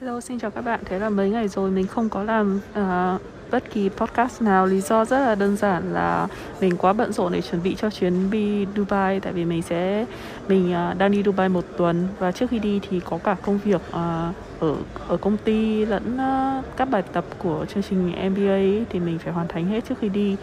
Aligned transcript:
Hello, 0.00 0.20
xin 0.20 0.38
chào 0.38 0.50
các 0.50 0.60
bạn. 0.60 0.80
Thế 0.84 0.98
là 0.98 1.08
mấy 1.08 1.30
ngày 1.30 1.48
rồi 1.48 1.70
mình 1.70 1.86
không 1.86 2.08
có 2.08 2.22
làm 2.22 2.60
uh, 2.80 3.20
bất 3.50 3.70
kỳ 3.72 3.88
podcast 3.88 4.42
nào. 4.42 4.66
Lý 4.66 4.80
do 4.80 5.04
rất 5.04 5.20
là 5.20 5.34
đơn 5.34 5.56
giản 5.56 5.92
là 5.92 6.28
mình 6.60 6.76
quá 6.76 6.92
bận 6.92 7.12
rộn 7.12 7.32
để 7.32 7.42
chuẩn 7.42 7.62
bị 7.62 7.74
cho 7.74 7.90
chuyến 7.90 8.30
đi 8.30 8.66
Dubai. 8.76 9.20
Tại 9.20 9.32
vì 9.32 9.44
mình 9.44 9.62
sẽ 9.62 10.06
mình 10.48 10.74
uh, 10.90 10.98
đang 10.98 11.10
đi 11.10 11.22
Dubai 11.22 11.48
một 11.48 11.64
tuần 11.76 12.08
và 12.18 12.32
trước 12.32 12.50
khi 12.50 12.58
đi 12.58 12.80
thì 12.88 13.00
có 13.00 13.18
cả 13.18 13.36
công 13.42 13.58
việc 13.58 13.80
uh, 13.88 14.34
ở 14.60 14.76
ở 15.08 15.16
công 15.16 15.36
ty 15.36 15.84
lẫn 15.84 16.16
uh, 16.16 16.64
các 16.76 16.84
bài 16.84 17.02
tập 17.12 17.24
của 17.38 17.66
chương 17.74 17.82
trình 17.82 18.30
MBA 18.30 18.48
ấy, 18.48 18.84
thì 18.90 19.00
mình 19.00 19.18
phải 19.18 19.32
hoàn 19.32 19.48
thành 19.48 19.66
hết 19.66 19.84
trước 19.88 19.94
khi 20.00 20.08
đi. 20.08 20.36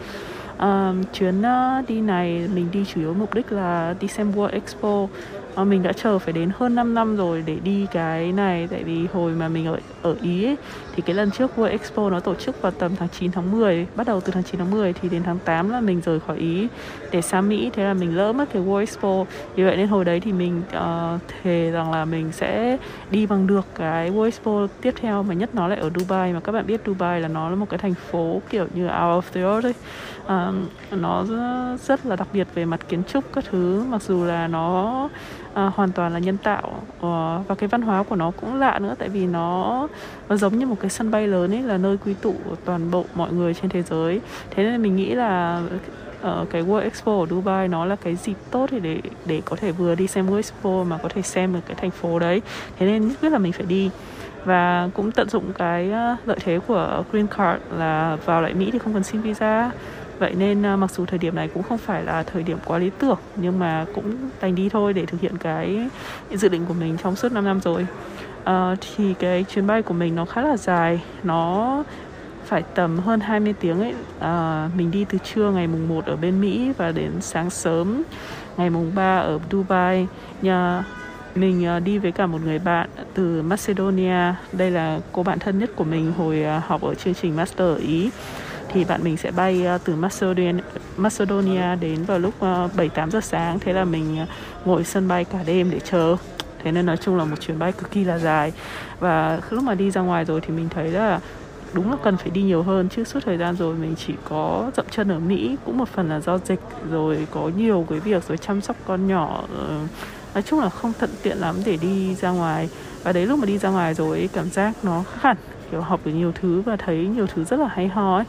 Uh, 0.56 1.12
chuyến 1.12 1.40
uh, 1.40 1.88
đi 1.88 2.00
này 2.00 2.48
mình 2.54 2.68
đi 2.72 2.84
chủ 2.94 3.00
yếu 3.00 3.14
mục 3.14 3.34
đích 3.34 3.52
là 3.52 3.94
đi 4.00 4.08
xem 4.08 4.32
World 4.32 4.52
Expo 4.52 5.06
mà 5.56 5.64
mình 5.64 5.82
đã 5.82 5.92
chờ 5.92 6.18
phải 6.18 6.32
đến 6.32 6.50
hơn 6.58 6.74
5 6.74 6.94
năm 6.94 7.16
rồi 7.16 7.42
để 7.46 7.56
đi 7.64 7.86
cái 7.92 8.32
này. 8.32 8.68
Tại 8.70 8.84
vì 8.84 9.06
hồi 9.12 9.32
mà 9.32 9.48
mình 9.48 9.66
ở 9.66 9.78
ở 10.02 10.16
Ý 10.22 10.44
ấy, 10.44 10.56
thì 10.96 11.02
cái 11.06 11.14
lần 11.14 11.30
trước 11.30 11.50
World 11.56 11.70
Expo 11.70 12.10
nó 12.10 12.20
tổ 12.20 12.34
chức 12.34 12.62
vào 12.62 12.72
tầm 12.72 12.96
tháng 12.96 13.08
9 13.08 13.32
tháng 13.32 13.52
10 13.52 13.86
bắt 13.96 14.06
đầu 14.06 14.20
từ 14.20 14.32
tháng 14.32 14.42
9 14.42 14.58
tháng 14.58 14.70
10 14.70 14.92
thì 14.92 15.08
đến 15.08 15.22
tháng 15.22 15.38
8 15.38 15.70
là 15.70 15.80
mình 15.80 16.00
rời 16.04 16.20
khỏi 16.20 16.36
Ý 16.36 16.68
để 17.10 17.22
sang 17.22 17.48
Mỹ. 17.48 17.70
Thế 17.72 17.84
là 17.84 17.94
mình 17.94 18.16
lỡ 18.16 18.32
mất 18.32 18.48
cái 18.52 18.62
World 18.62 18.78
Expo. 18.78 19.24
Vì 19.54 19.64
vậy 19.64 19.76
nên 19.76 19.88
hồi 19.88 20.04
đấy 20.04 20.20
thì 20.20 20.32
mình 20.32 20.62
uh, 20.76 21.20
thề 21.42 21.70
rằng 21.70 21.92
là 21.92 22.04
mình 22.04 22.32
sẽ 22.32 22.78
đi 23.10 23.26
bằng 23.26 23.46
được 23.46 23.66
cái 23.74 24.10
World 24.10 24.24
Expo 24.24 24.66
tiếp 24.80 24.94
theo 25.00 25.22
mà 25.22 25.34
nhất 25.34 25.54
nó 25.54 25.68
lại 25.68 25.78
ở 25.78 25.90
Dubai. 25.98 26.32
Mà 26.32 26.40
các 26.40 26.52
bạn 26.52 26.66
biết 26.66 26.80
Dubai 26.86 27.20
là 27.20 27.28
nó 27.28 27.50
là 27.50 27.56
một 27.56 27.66
cái 27.70 27.78
thành 27.78 27.94
phố 27.94 28.40
kiểu 28.50 28.66
như 28.74 28.84
out 28.84 28.92
of 28.92 29.22
the 29.32 29.40
earth 29.40 29.66
ấy. 29.66 29.74
Uh, 30.22 30.54
nó 31.00 31.24
rất 31.84 32.06
là 32.06 32.16
đặc 32.16 32.28
biệt 32.32 32.48
về 32.54 32.64
mặt 32.64 32.80
kiến 32.88 33.02
trúc 33.04 33.24
các 33.32 33.44
thứ. 33.50 33.84
Mặc 33.88 34.02
dù 34.02 34.24
là 34.24 34.48
nó 34.48 35.08
à, 35.54 35.70
hoàn 35.74 35.92
toàn 35.92 36.12
là 36.12 36.18
nhân 36.18 36.36
tạo. 36.36 36.82
À, 37.02 37.38
và 37.48 37.54
cái 37.54 37.68
văn 37.68 37.82
hóa 37.82 38.02
của 38.02 38.16
nó 38.16 38.30
cũng 38.30 38.60
lạ 38.60 38.78
nữa 38.78 38.94
tại 38.98 39.08
vì 39.08 39.26
nó 39.26 39.88
nó 40.28 40.36
giống 40.36 40.58
như 40.58 40.66
một 40.66 40.76
cái 40.80 40.90
sân 40.90 41.10
bay 41.10 41.28
lớn 41.28 41.54
ấy 41.54 41.62
là 41.62 41.78
nơi 41.78 41.96
quy 42.04 42.14
tụ 42.14 42.34
toàn 42.64 42.90
bộ 42.90 43.04
mọi 43.14 43.32
người 43.32 43.54
trên 43.54 43.70
thế 43.70 43.82
giới. 43.82 44.20
Thế 44.50 44.64
nên 44.64 44.82
mình 44.82 44.96
nghĩ 44.96 45.14
là 45.14 45.62
ở 46.22 46.46
cái 46.50 46.62
World 46.62 46.82
Expo 46.82 47.18
ở 47.18 47.26
Dubai 47.26 47.68
nó 47.68 47.84
là 47.84 47.96
cái 47.96 48.16
dịp 48.16 48.36
tốt 48.50 48.66
để 48.72 48.80
để 48.80 49.00
để 49.24 49.42
có 49.44 49.56
thể 49.56 49.72
vừa 49.72 49.94
đi 49.94 50.06
xem 50.06 50.26
World 50.26 50.36
Expo 50.36 50.84
mà 50.88 50.98
có 51.02 51.08
thể 51.08 51.22
xem 51.22 51.52
được 51.52 51.60
cái 51.66 51.76
thành 51.80 51.90
phố 51.90 52.18
đấy. 52.18 52.42
Thế 52.78 52.86
nên 52.86 53.08
nhất 53.08 53.16
quyết 53.20 53.30
là 53.30 53.38
mình 53.38 53.52
phải 53.52 53.66
đi. 53.66 53.90
Và 54.44 54.88
cũng 54.94 55.12
tận 55.12 55.28
dụng 55.28 55.52
cái 55.58 55.90
ờ, 55.90 56.16
lợi 56.24 56.36
thế 56.44 56.58
của 56.66 57.04
Green 57.12 57.26
Card 57.26 57.62
là 57.78 58.16
vào 58.24 58.42
lại 58.42 58.54
Mỹ 58.54 58.70
thì 58.72 58.78
không 58.78 58.94
cần 58.94 59.04
xin 59.04 59.20
visa 59.20 59.70
vậy 60.18 60.34
nên 60.34 60.66
à, 60.66 60.76
mặc 60.76 60.90
dù 60.90 61.06
thời 61.06 61.18
điểm 61.18 61.34
này 61.34 61.48
cũng 61.48 61.62
không 61.62 61.78
phải 61.78 62.04
là 62.04 62.22
thời 62.22 62.42
điểm 62.42 62.58
quá 62.64 62.78
lý 62.78 62.90
tưởng 62.98 63.18
nhưng 63.36 63.58
mà 63.58 63.86
cũng 63.94 64.16
đành 64.40 64.54
đi 64.54 64.68
thôi 64.68 64.92
để 64.92 65.06
thực 65.06 65.20
hiện 65.20 65.38
cái 65.38 65.88
dự 66.30 66.48
định 66.48 66.66
của 66.66 66.74
mình 66.74 66.96
trong 67.02 67.16
suốt 67.16 67.32
5 67.32 67.44
năm 67.44 67.60
rồi. 67.60 67.86
Uh, 68.42 68.78
thì 68.80 69.14
cái 69.14 69.44
chuyến 69.44 69.66
bay 69.66 69.82
của 69.82 69.94
mình 69.94 70.14
nó 70.14 70.24
khá 70.24 70.42
là 70.42 70.56
dài 70.56 71.02
nó 71.22 71.84
phải 72.44 72.62
tầm 72.74 72.98
hơn 72.98 73.20
20 73.20 73.54
tiếng 73.60 73.80
ấy. 73.80 73.94
À, 74.20 74.68
mình 74.76 74.90
đi 74.90 75.04
từ 75.04 75.18
trưa 75.18 75.50
ngày 75.50 75.66
mùng 75.66 75.88
1 75.88 76.06
ở 76.06 76.16
bên 76.16 76.40
Mỹ 76.40 76.72
và 76.76 76.92
đến 76.92 77.10
sáng 77.20 77.50
sớm 77.50 78.02
ngày 78.56 78.70
mùng 78.70 78.94
3 78.94 79.18
ở 79.18 79.38
Dubai. 79.50 80.06
Nhà 80.42 80.84
mình 81.34 81.66
à, 81.66 81.78
đi 81.78 81.98
với 81.98 82.12
cả 82.12 82.26
một 82.26 82.38
người 82.44 82.58
bạn 82.58 82.88
từ 83.14 83.42
Macedonia. 83.42 84.34
Đây 84.52 84.70
là 84.70 85.00
cô 85.12 85.22
bạn 85.22 85.38
thân 85.38 85.58
nhất 85.58 85.70
của 85.76 85.84
mình 85.84 86.12
hồi 86.18 86.44
à, 86.44 86.62
học 86.66 86.82
ở 86.82 86.94
chương 86.94 87.14
trình 87.14 87.36
master 87.36 87.68
ở 87.68 87.76
Ý 87.76 88.10
thì 88.72 88.84
bạn 88.84 89.04
mình 89.04 89.16
sẽ 89.16 89.30
bay 89.30 89.64
ờ, 89.64 89.78
từ 89.84 89.96
Macedonia, 89.96 90.52
Macedonia 90.96 91.76
đến 91.80 92.04
vào 92.04 92.18
lúc 92.18 92.34
ờ, 92.40 92.68
7-8 92.76 93.10
giờ 93.10 93.20
sáng. 93.20 93.58
Thế 93.58 93.72
là 93.72 93.84
mình 93.84 94.18
ờ, 94.18 94.26
ngồi 94.64 94.84
sân 94.84 95.08
bay 95.08 95.24
cả 95.24 95.38
đêm 95.46 95.70
để 95.70 95.80
chờ. 95.80 96.16
Thế 96.64 96.72
nên 96.72 96.86
nói 96.86 96.96
chung 96.96 97.16
là 97.16 97.24
một 97.24 97.40
chuyến 97.40 97.58
bay 97.58 97.72
cực 97.72 97.90
kỳ 97.90 98.04
là 98.04 98.18
dài. 98.18 98.52
Và 99.00 99.40
lúc 99.50 99.64
mà 99.64 99.74
đi 99.74 99.90
ra 99.90 100.00
ngoài 100.00 100.24
rồi 100.24 100.40
thì 100.40 100.54
mình 100.54 100.68
thấy 100.68 100.88
là 100.88 101.20
đúng 101.72 101.90
là 101.90 101.96
cần 102.02 102.16
phải 102.16 102.30
đi 102.30 102.42
nhiều 102.42 102.62
hơn. 102.62 102.88
Chứ 102.88 103.04
suốt 103.04 103.20
thời 103.24 103.36
gian 103.38 103.56
rồi 103.56 103.74
mình 103.74 103.94
chỉ 104.06 104.14
có 104.24 104.70
dậm 104.76 104.86
chân 104.90 105.08
ở 105.08 105.18
Mỹ 105.18 105.56
cũng 105.64 105.78
một 105.78 105.88
phần 105.88 106.08
là 106.08 106.20
do 106.20 106.38
dịch 106.38 106.60
rồi 106.90 107.26
có 107.30 107.50
nhiều 107.56 107.86
cái 107.90 108.00
việc 108.00 108.28
rồi 108.28 108.38
chăm 108.38 108.60
sóc 108.60 108.76
con 108.86 109.06
nhỏ 109.06 109.44
nói 110.34 110.42
chung 110.42 110.60
là 110.60 110.68
không 110.68 110.92
thuận 110.98 111.10
tiện 111.22 111.38
lắm 111.38 111.56
để 111.64 111.76
đi 111.76 112.14
ra 112.14 112.30
ngoài. 112.30 112.68
Và 113.02 113.12
đấy 113.12 113.26
lúc 113.26 113.38
mà 113.38 113.46
đi 113.46 113.58
ra 113.58 113.68
ngoài 113.68 113.94
rồi 113.94 114.28
cảm 114.32 114.50
giác 114.50 114.72
nó 114.82 115.04
khác 115.12 115.20
hẳn 115.22 115.36
kiểu 115.70 115.80
học 115.80 116.00
được 116.04 116.12
nhiều 116.12 116.32
thứ 116.32 116.60
và 116.60 116.76
thấy 116.76 116.96
nhiều 116.96 117.26
thứ 117.26 117.44
rất 117.44 117.60
là 117.60 117.68
hay 117.68 117.88
ho 117.88 118.16
ấy 118.16 118.24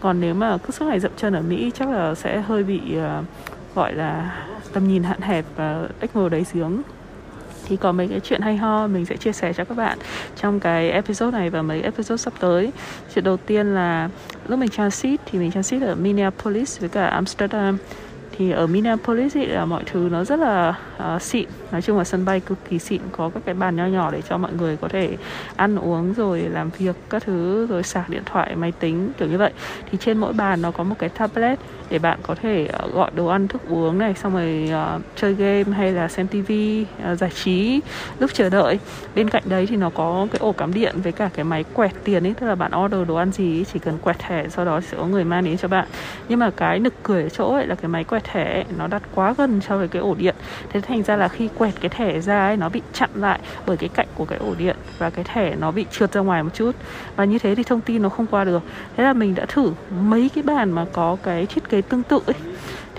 còn 0.00 0.20
nếu 0.20 0.34
mà 0.34 0.58
cứ 0.58 0.70
suốt 0.72 0.86
ngày 0.86 1.00
dậm 1.00 1.12
chân 1.16 1.32
ở 1.32 1.42
Mỹ 1.42 1.70
chắc 1.74 1.88
là 1.88 2.14
sẽ 2.14 2.40
hơi 2.40 2.64
bị 2.64 2.80
uh, 2.96 3.24
gọi 3.74 3.94
là 3.94 4.44
tầm 4.72 4.88
nhìn 4.88 5.02
hạn 5.02 5.20
hẹp 5.20 5.44
và 5.56 5.88
ếch 6.00 6.16
ngồi 6.16 6.30
đáy 6.30 6.44
giếng 6.52 6.82
thì 7.68 7.76
có 7.76 7.92
mấy 7.92 8.08
cái 8.08 8.20
chuyện 8.20 8.40
hay 8.40 8.56
ho 8.56 8.86
mình 8.86 9.06
sẽ 9.06 9.16
chia 9.16 9.32
sẻ 9.32 9.52
cho 9.52 9.64
các 9.64 9.76
bạn 9.76 9.98
trong 10.36 10.60
cái 10.60 10.90
episode 10.90 11.38
này 11.38 11.50
và 11.50 11.62
mấy 11.62 11.82
episode 11.82 12.16
sắp 12.16 12.32
tới. 12.40 12.72
Chuyện 13.14 13.24
đầu 13.24 13.36
tiên 13.36 13.74
là 13.74 14.08
lúc 14.48 14.58
mình 14.58 14.68
transit 14.68 15.20
thì 15.26 15.38
mình 15.38 15.50
transit 15.50 15.82
ở 15.82 15.94
Minneapolis 15.94 16.80
với 16.80 16.88
cả 16.88 17.06
Amsterdam 17.06 17.78
thì 18.38 18.50
ở 18.50 18.66
Minneapolis 18.66 19.36
ấy 19.36 19.46
là 19.46 19.64
mọi 19.64 19.82
thứ 19.86 20.08
nó 20.12 20.24
rất 20.24 20.38
là 20.38 20.74
uh, 21.14 21.22
xịn. 21.22 21.48
Nói 21.72 21.82
chung 21.82 21.98
là 21.98 22.04
sân 22.04 22.24
bay 22.24 22.40
cực 22.40 22.58
kỳ 22.70 22.78
xịn 22.78 23.00
có 23.12 23.30
các 23.34 23.42
cái 23.46 23.54
bàn 23.54 23.76
nho 23.76 23.86
nhỏ 23.86 24.10
để 24.10 24.22
cho 24.28 24.38
mọi 24.38 24.52
người 24.52 24.76
có 24.76 24.88
thể 24.88 25.16
ăn 25.56 25.76
uống 25.76 26.14
rồi 26.14 26.40
làm 26.40 26.70
việc 26.78 26.96
các 27.10 27.22
thứ 27.22 27.66
rồi 27.66 27.82
sạc 27.82 28.10
điện 28.10 28.22
thoại 28.26 28.56
máy 28.56 28.72
tính 28.72 29.12
kiểu 29.18 29.28
như 29.28 29.38
vậy. 29.38 29.52
Thì 29.90 29.98
trên 30.00 30.18
mỗi 30.18 30.32
bàn 30.32 30.62
nó 30.62 30.70
có 30.70 30.84
một 30.84 30.94
cái 30.98 31.08
tablet 31.08 31.58
để 31.90 31.98
bạn 31.98 32.18
có 32.22 32.34
thể 32.34 32.68
uh, 32.84 32.94
gọi 32.94 33.10
đồ 33.14 33.26
ăn 33.26 33.48
thức 33.48 33.62
uống 33.68 33.98
này 33.98 34.14
xong 34.14 34.32
rồi 34.32 34.70
uh, 34.96 35.02
chơi 35.16 35.34
game 35.34 35.76
hay 35.76 35.92
là 35.92 36.08
xem 36.08 36.26
tivi 36.26 36.86
uh, 37.12 37.18
giải 37.18 37.30
trí 37.30 37.80
lúc 38.18 38.30
chờ 38.34 38.50
đợi. 38.50 38.78
Bên 39.14 39.30
cạnh 39.30 39.42
đấy 39.46 39.66
thì 39.66 39.76
nó 39.76 39.90
có 39.90 40.26
cái 40.32 40.38
ổ 40.38 40.52
cắm 40.52 40.74
điện 40.74 40.96
với 41.02 41.12
cả 41.12 41.30
cái 41.34 41.44
máy 41.44 41.64
quẹt 41.74 41.90
tiền 42.04 42.26
ấy 42.26 42.34
tức 42.40 42.46
là 42.46 42.54
bạn 42.54 42.72
order 42.84 43.08
đồ 43.08 43.14
ăn 43.14 43.32
gì 43.32 43.64
chỉ 43.72 43.78
cần 43.78 43.98
quẹt 43.98 44.18
thẻ 44.18 44.48
sau 44.48 44.64
đó 44.64 44.80
sẽ 44.80 44.96
có 44.96 45.06
người 45.06 45.24
mang 45.24 45.44
đến 45.44 45.56
cho 45.56 45.68
bạn. 45.68 45.88
Nhưng 46.28 46.38
mà 46.38 46.50
cái 46.50 46.78
nực 46.78 46.94
cười 47.02 47.22
ở 47.22 47.28
chỗ 47.28 47.54
ấy 47.54 47.66
là 47.66 47.74
cái 47.74 47.88
máy 47.88 48.04
quẹt 48.04 48.27
thẻ 48.32 48.64
nó 48.78 48.86
đặt 48.86 49.02
quá 49.14 49.34
gần 49.38 49.60
so 49.60 49.78
với 49.78 49.88
cái 49.88 50.02
ổ 50.02 50.14
điện. 50.14 50.34
Thế 50.70 50.80
thành 50.80 51.02
ra 51.02 51.16
là 51.16 51.28
khi 51.28 51.48
quẹt 51.58 51.74
cái 51.80 51.88
thẻ 51.88 52.20
ra 52.20 52.46
ấy, 52.46 52.56
nó 52.56 52.68
bị 52.68 52.82
chặn 52.92 53.10
lại 53.14 53.38
bởi 53.66 53.76
cái 53.76 53.88
cạnh 53.88 54.06
của 54.14 54.24
cái 54.24 54.38
ổ 54.38 54.54
điện 54.58 54.76
và 54.98 55.10
cái 55.10 55.24
thẻ 55.24 55.54
nó 55.56 55.70
bị 55.70 55.86
trượt 55.90 56.12
ra 56.12 56.20
ngoài 56.20 56.42
một 56.42 56.50
chút. 56.54 56.72
Và 57.16 57.24
như 57.24 57.38
thế 57.38 57.54
thì 57.54 57.62
thông 57.62 57.80
tin 57.80 58.02
nó 58.02 58.08
không 58.08 58.26
qua 58.26 58.44
được. 58.44 58.62
Thế 58.96 59.04
là 59.04 59.12
mình 59.12 59.34
đã 59.34 59.46
thử 59.46 59.72
mấy 60.00 60.30
cái 60.34 60.42
bàn 60.42 60.70
mà 60.70 60.84
có 60.92 61.16
cái 61.22 61.46
thiết 61.46 61.68
kế 61.68 61.82
tương 61.82 62.02
tự 62.02 62.20
ấy 62.26 62.36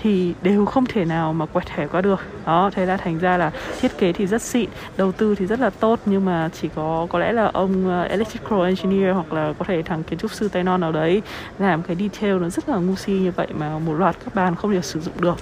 thì 0.02 0.34
đều 0.42 0.66
không 0.66 0.86
thể 0.86 1.04
nào 1.04 1.32
mà 1.32 1.46
quẹt 1.46 1.66
thẻ 1.66 1.86
qua 1.86 2.00
được. 2.00 2.20
Đó, 2.46 2.70
thế 2.74 2.86
là 2.86 2.96
thành 2.96 3.18
ra 3.18 3.36
là 3.36 3.50
thiết 3.80 3.98
kế 3.98 4.12
thì 4.12 4.26
rất 4.26 4.42
xịn, 4.42 4.70
đầu 4.96 5.12
tư 5.12 5.34
thì 5.34 5.46
rất 5.46 5.60
là 5.60 5.70
tốt, 5.70 5.98
nhưng 6.06 6.24
mà 6.24 6.48
chỉ 6.60 6.68
có 6.74 7.06
có 7.10 7.18
lẽ 7.18 7.32
là 7.32 7.50
ông 7.52 7.88
ờ, 7.88 8.02
electrical 8.02 8.64
engineer 8.64 9.14
hoặc 9.14 9.32
là 9.32 9.52
có 9.58 9.64
thể 9.64 9.82
thằng 9.82 10.02
kiến 10.02 10.18
trúc 10.18 10.32
sư 10.32 10.48
tay 10.48 10.64
non 10.64 10.80
nào 10.80 10.92
đấy 10.92 11.22
làm 11.58 11.82
cái 11.82 11.96
detail 11.96 12.38
nó 12.38 12.48
rất 12.48 12.68
là 12.68 12.76
ngu 12.76 12.96
si 12.96 13.12
như 13.12 13.32
vậy 13.36 13.46
mà 13.58 13.78
một 13.78 13.92
loạt 13.92 14.16
các 14.24 14.34
bàn 14.34 14.54
không 14.54 14.72
thể 14.72 14.82
sử 14.82 15.00
dụng 15.00 15.20
được. 15.20 15.38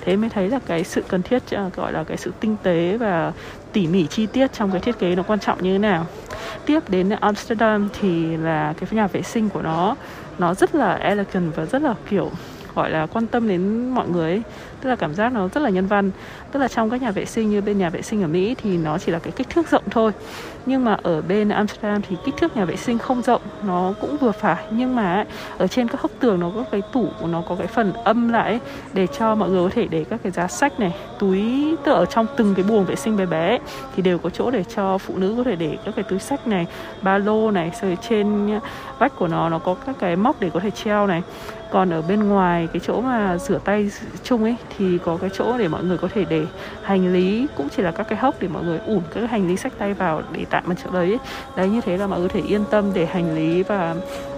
Thế 0.00 0.16
mới 0.16 0.30
thấy 0.30 0.48
là 0.48 0.58
cái 0.66 0.84
sự 0.84 1.02
cần 1.08 1.22
thiết 1.22 1.42
ờ, 1.50 1.70
gọi 1.76 1.92
là 1.92 2.04
cái 2.04 2.16
sự 2.16 2.32
tinh 2.40 2.56
tế 2.62 2.96
và 2.96 3.32
tỉ 3.72 3.86
mỉ 3.86 4.06
chi 4.06 4.26
tiết 4.26 4.52
trong 4.52 4.70
cái 4.70 4.80
thiết 4.80 4.98
kế 4.98 5.14
nó 5.14 5.22
quan 5.22 5.40
trọng 5.40 5.62
như 5.62 5.72
thế 5.72 5.78
nào. 5.78 6.06
Tiếp 6.66 6.80
đến 6.88 7.10
Amsterdam 7.10 7.88
thì 8.00 8.36
là 8.36 8.74
cái 8.80 8.88
nhà 8.92 9.06
vệ 9.06 9.22
sinh 9.22 9.48
của 9.48 9.62
nó 9.62 9.96
nó 10.38 10.54
rất 10.54 10.74
là 10.74 10.94
elegant 10.94 11.56
và 11.56 11.64
rất 11.64 11.82
là 11.82 11.94
kiểu 12.10 12.30
gọi 12.74 12.90
là 12.90 13.06
quan 13.06 13.26
tâm 13.26 13.48
đến 13.48 13.88
mọi 13.88 14.08
người 14.08 14.30
ấy. 14.30 14.42
tức 14.80 14.90
là 14.90 14.96
cảm 14.96 15.14
giác 15.14 15.32
nó 15.32 15.48
rất 15.48 15.60
là 15.60 15.70
nhân 15.70 15.86
văn. 15.86 16.10
Tức 16.52 16.60
là 16.60 16.68
trong 16.68 16.90
các 16.90 17.02
nhà 17.02 17.10
vệ 17.10 17.24
sinh 17.24 17.50
như 17.50 17.60
bên 17.60 17.78
nhà 17.78 17.90
vệ 17.90 18.02
sinh 18.02 18.22
ở 18.22 18.28
Mỹ 18.28 18.54
thì 18.62 18.76
nó 18.76 18.98
chỉ 18.98 19.12
là 19.12 19.18
cái 19.18 19.32
kích 19.36 19.50
thước 19.50 19.70
rộng 19.70 19.82
thôi. 19.90 20.12
Nhưng 20.66 20.84
mà 20.84 20.96
ở 21.02 21.22
bên 21.22 21.48
Amsterdam 21.48 22.02
thì 22.02 22.16
kích 22.24 22.34
thước 22.36 22.56
nhà 22.56 22.64
vệ 22.64 22.76
sinh 22.76 22.98
không 22.98 23.22
rộng, 23.22 23.42
nó 23.66 23.94
cũng 24.00 24.16
vừa 24.16 24.32
phải. 24.32 24.64
Nhưng 24.70 24.96
mà 24.96 25.24
ở 25.58 25.66
trên 25.66 25.88
các 25.88 26.00
hốc 26.00 26.10
tường 26.20 26.40
nó 26.40 26.50
có 26.54 26.64
cái 26.70 26.82
tủ, 26.92 27.08
nó 27.26 27.42
có 27.48 27.54
cái 27.54 27.66
phần 27.66 27.92
âm 27.92 28.32
lại 28.32 28.60
để 28.92 29.06
cho 29.06 29.34
mọi 29.34 29.48
người 29.50 29.68
có 29.68 29.74
thể 29.74 29.86
để 29.86 30.04
các 30.10 30.20
cái 30.22 30.32
giá 30.32 30.48
sách 30.48 30.80
này, 30.80 30.94
túi, 31.18 31.76
tức 31.84 31.92
ở 31.92 32.04
trong 32.06 32.26
từng 32.36 32.54
cái 32.54 32.64
buồng 32.68 32.84
vệ 32.84 32.96
sinh 32.96 33.16
bé 33.16 33.26
bé 33.26 33.58
thì 33.96 34.02
đều 34.02 34.18
có 34.18 34.30
chỗ 34.30 34.50
để 34.50 34.64
cho 34.76 34.98
phụ 34.98 35.16
nữ 35.16 35.34
có 35.36 35.44
thể 35.44 35.56
để 35.56 35.78
các 35.84 35.94
cái 35.94 36.04
túi 36.08 36.18
sách 36.18 36.46
này, 36.46 36.66
ba 37.02 37.18
lô 37.18 37.50
này, 37.50 37.70
rồi 37.82 37.98
trên 38.08 38.58
vách 38.98 39.16
của 39.16 39.28
nó 39.28 39.48
nó 39.48 39.58
có 39.58 39.74
các 39.86 39.96
cái 39.98 40.16
móc 40.16 40.40
để 40.40 40.50
có 40.54 40.60
thể 40.60 40.70
treo 40.70 41.06
này 41.06 41.22
còn 41.72 41.90
ở 41.90 42.02
bên 42.02 42.28
ngoài, 42.28 42.68
cái 42.72 42.80
chỗ 42.86 43.00
mà 43.00 43.38
rửa 43.38 43.58
tay 43.64 43.90
chung 44.22 44.42
ấy, 44.44 44.56
thì 44.76 44.98
có 45.04 45.16
cái 45.16 45.30
chỗ 45.32 45.58
để 45.58 45.68
mọi 45.68 45.84
người 45.84 45.98
có 45.98 46.08
thể 46.14 46.24
để 46.24 46.44
hành 46.82 47.12
lý, 47.12 47.46
cũng 47.56 47.68
chỉ 47.76 47.82
là 47.82 47.90
các 47.90 48.08
cái 48.08 48.18
hốc 48.18 48.34
để 48.40 48.48
mọi 48.48 48.64
người 48.64 48.78
ủn 48.86 49.00
các 49.00 49.20
cái 49.20 49.26
hành 49.26 49.48
lý 49.48 49.56
sách 49.56 49.72
tay 49.78 49.94
vào 49.94 50.22
để 50.32 50.44
tạm 50.50 50.64
ở 50.68 50.74
chỗ 50.84 50.90
đấy 50.90 51.06
ấy. 51.06 51.18
đấy, 51.56 51.68
như 51.68 51.80
thế 51.80 51.96
là 51.96 52.06
mọi 52.06 52.20
người 52.20 52.28
có 52.28 52.34
thể 52.34 52.40
yên 52.40 52.64
tâm 52.70 52.84
để 52.94 53.06
hành 53.06 53.34
lý 53.34 53.62
và 53.62 53.94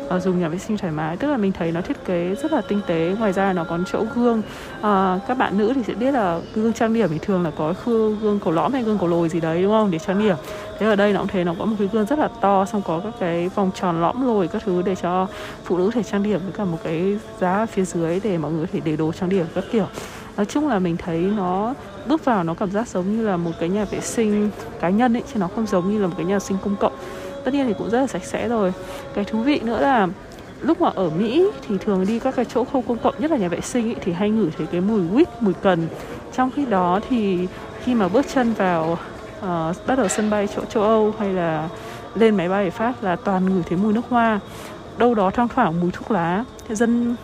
Ờ, 0.08 0.16
uh, 0.16 0.22
dùng 0.22 0.40
nhà 0.40 0.48
vệ 0.48 0.58
sinh 0.58 0.78
thoải 0.78 0.92
mái 0.92 1.16
tức 1.16 1.30
là 1.30 1.36
mình 1.36 1.52
thấy 1.52 1.72
nó 1.72 1.80
thiết 1.80 2.04
kế 2.04 2.34
rất 2.42 2.52
là 2.52 2.60
tinh 2.68 2.80
tế 2.86 3.16
ngoài 3.18 3.32
ra 3.32 3.52
nó 3.52 3.64
còn 3.64 3.84
chỗ 3.92 4.04
gương. 4.14 4.38
Uh, 4.78 4.82
các 5.28 5.38
bạn 5.38 5.58
nữ 5.58 5.72
thì 5.74 5.82
sẽ 5.86 5.94
biết 5.94 6.12
là 6.12 6.40
gương 6.54 6.72
trang 6.72 6.94
điểm 6.94 7.08
thì 7.12 7.18
thường 7.18 7.42
là 7.42 7.50
có 7.50 7.74
gương, 7.84 8.18
gương 8.22 8.40
cầu 8.40 8.52
lõm 8.52 8.72
hay 8.72 8.82
gương 8.82 8.98
cầu 8.98 9.08
lồi 9.08 9.28
gì 9.28 9.40
đấy 9.40 9.62
đúng 9.62 9.72
không? 9.72 9.90
Để 9.90 9.98
trang 9.98 10.18
điểm. 10.18 10.36
Thế 10.78 10.86
ở 10.86 10.96
đây 10.96 11.12
nó 11.12 11.18
cũng 11.18 11.28
thế 11.28 11.44
nó 11.44 11.54
có 11.58 11.64
một 11.64 11.76
cái 11.78 11.88
gương 11.92 12.06
rất 12.06 12.18
là 12.18 12.28
to 12.40 12.64
xong 12.64 12.82
có 12.86 13.00
các 13.04 13.12
cái 13.20 13.48
vòng 13.54 13.70
tròn 13.74 14.00
lõm 14.00 14.26
lồi 14.26 14.48
các 14.48 14.62
thứ 14.64 14.82
để 14.82 14.94
cho 14.94 15.26
phụ 15.64 15.78
nữ 15.78 15.90
thể 15.94 16.02
trang 16.02 16.22
điểm 16.22 16.40
với 16.44 16.52
cả 16.52 16.64
một 16.64 16.78
cái 16.84 17.18
giá 17.40 17.66
phía 17.66 17.84
dưới 17.84 18.20
để 18.24 18.38
mọi 18.38 18.52
người 18.52 18.66
có 18.66 18.72
thể 18.72 18.80
để 18.84 18.96
đồ 18.96 19.12
trang 19.12 19.28
điểm 19.28 19.46
các 19.54 19.64
kiểu. 19.72 19.86
Nói 20.36 20.46
chung 20.46 20.68
là 20.68 20.78
mình 20.78 20.96
thấy 20.96 21.18
nó 21.18 21.74
bước 22.06 22.24
vào 22.24 22.44
nó 22.44 22.54
cảm 22.54 22.70
giác 22.70 22.88
giống 22.88 23.16
như 23.16 23.26
là 23.26 23.36
một 23.36 23.50
cái 23.60 23.68
nhà 23.68 23.84
vệ 23.84 24.00
sinh 24.00 24.50
cá 24.80 24.88
nhân 24.88 25.16
ấy 25.16 25.22
chứ 25.32 25.38
nó 25.38 25.48
không 25.54 25.66
giống 25.66 25.90
như 25.90 25.98
là 25.98 26.06
một 26.06 26.14
cái 26.16 26.26
nhà 26.26 26.34
vệ 26.34 26.40
sinh 26.40 26.56
công 26.64 26.76
cộng 26.76 26.92
tất 27.44 27.54
nhiên 27.54 27.66
thì 27.66 27.74
cũng 27.78 27.90
rất 27.90 28.00
là 28.00 28.06
sạch 28.06 28.24
sẽ 28.24 28.48
rồi. 28.48 28.72
Cái 29.14 29.24
thú 29.24 29.38
vị 29.38 29.60
nữa 29.60 29.80
là 29.80 30.08
lúc 30.60 30.80
mà 30.80 30.90
ở 30.94 31.10
Mỹ 31.10 31.50
thì 31.68 31.78
thường 31.78 32.06
đi 32.06 32.18
các 32.18 32.36
cái 32.36 32.44
chỗ 32.44 32.64
không 32.64 32.82
công 32.82 32.98
cộng 32.98 33.14
nhất 33.18 33.30
là 33.30 33.36
nhà 33.36 33.48
vệ 33.48 33.60
sinh 33.60 33.88
ý, 33.88 33.94
thì 34.00 34.12
hay 34.12 34.30
ngửi 34.30 34.50
thấy 34.58 34.66
cái 34.66 34.80
mùi 34.80 35.00
quýt 35.14 35.28
mùi 35.40 35.54
cần. 35.62 35.86
Trong 36.36 36.50
khi 36.50 36.66
đó 36.66 37.00
thì 37.08 37.48
khi 37.82 37.94
mà 37.94 38.08
bước 38.08 38.26
chân 38.34 38.52
vào 38.52 38.98
uh, 39.38 39.86
bắt 39.86 39.96
đầu 39.96 40.08
sân 40.08 40.30
bay 40.30 40.48
chỗ 40.56 40.64
châu 40.64 40.82
Âu 40.82 41.14
hay 41.18 41.32
là 41.32 41.68
lên 42.14 42.36
máy 42.36 42.48
bay 42.48 42.64
ở 42.64 42.70
Pháp 42.70 42.92
là 43.02 43.16
toàn 43.16 43.54
ngửi 43.54 43.62
thấy 43.62 43.78
mùi 43.78 43.92
nước 43.92 44.04
hoa. 44.08 44.40
Đâu 44.98 45.14
đó 45.14 45.30
thoang 45.30 45.48
thoảng 45.48 45.80
mùi 45.80 45.90
thuốc 45.90 46.10
lá. 46.10 46.44
Thì 46.68 46.74
dân 46.74 47.16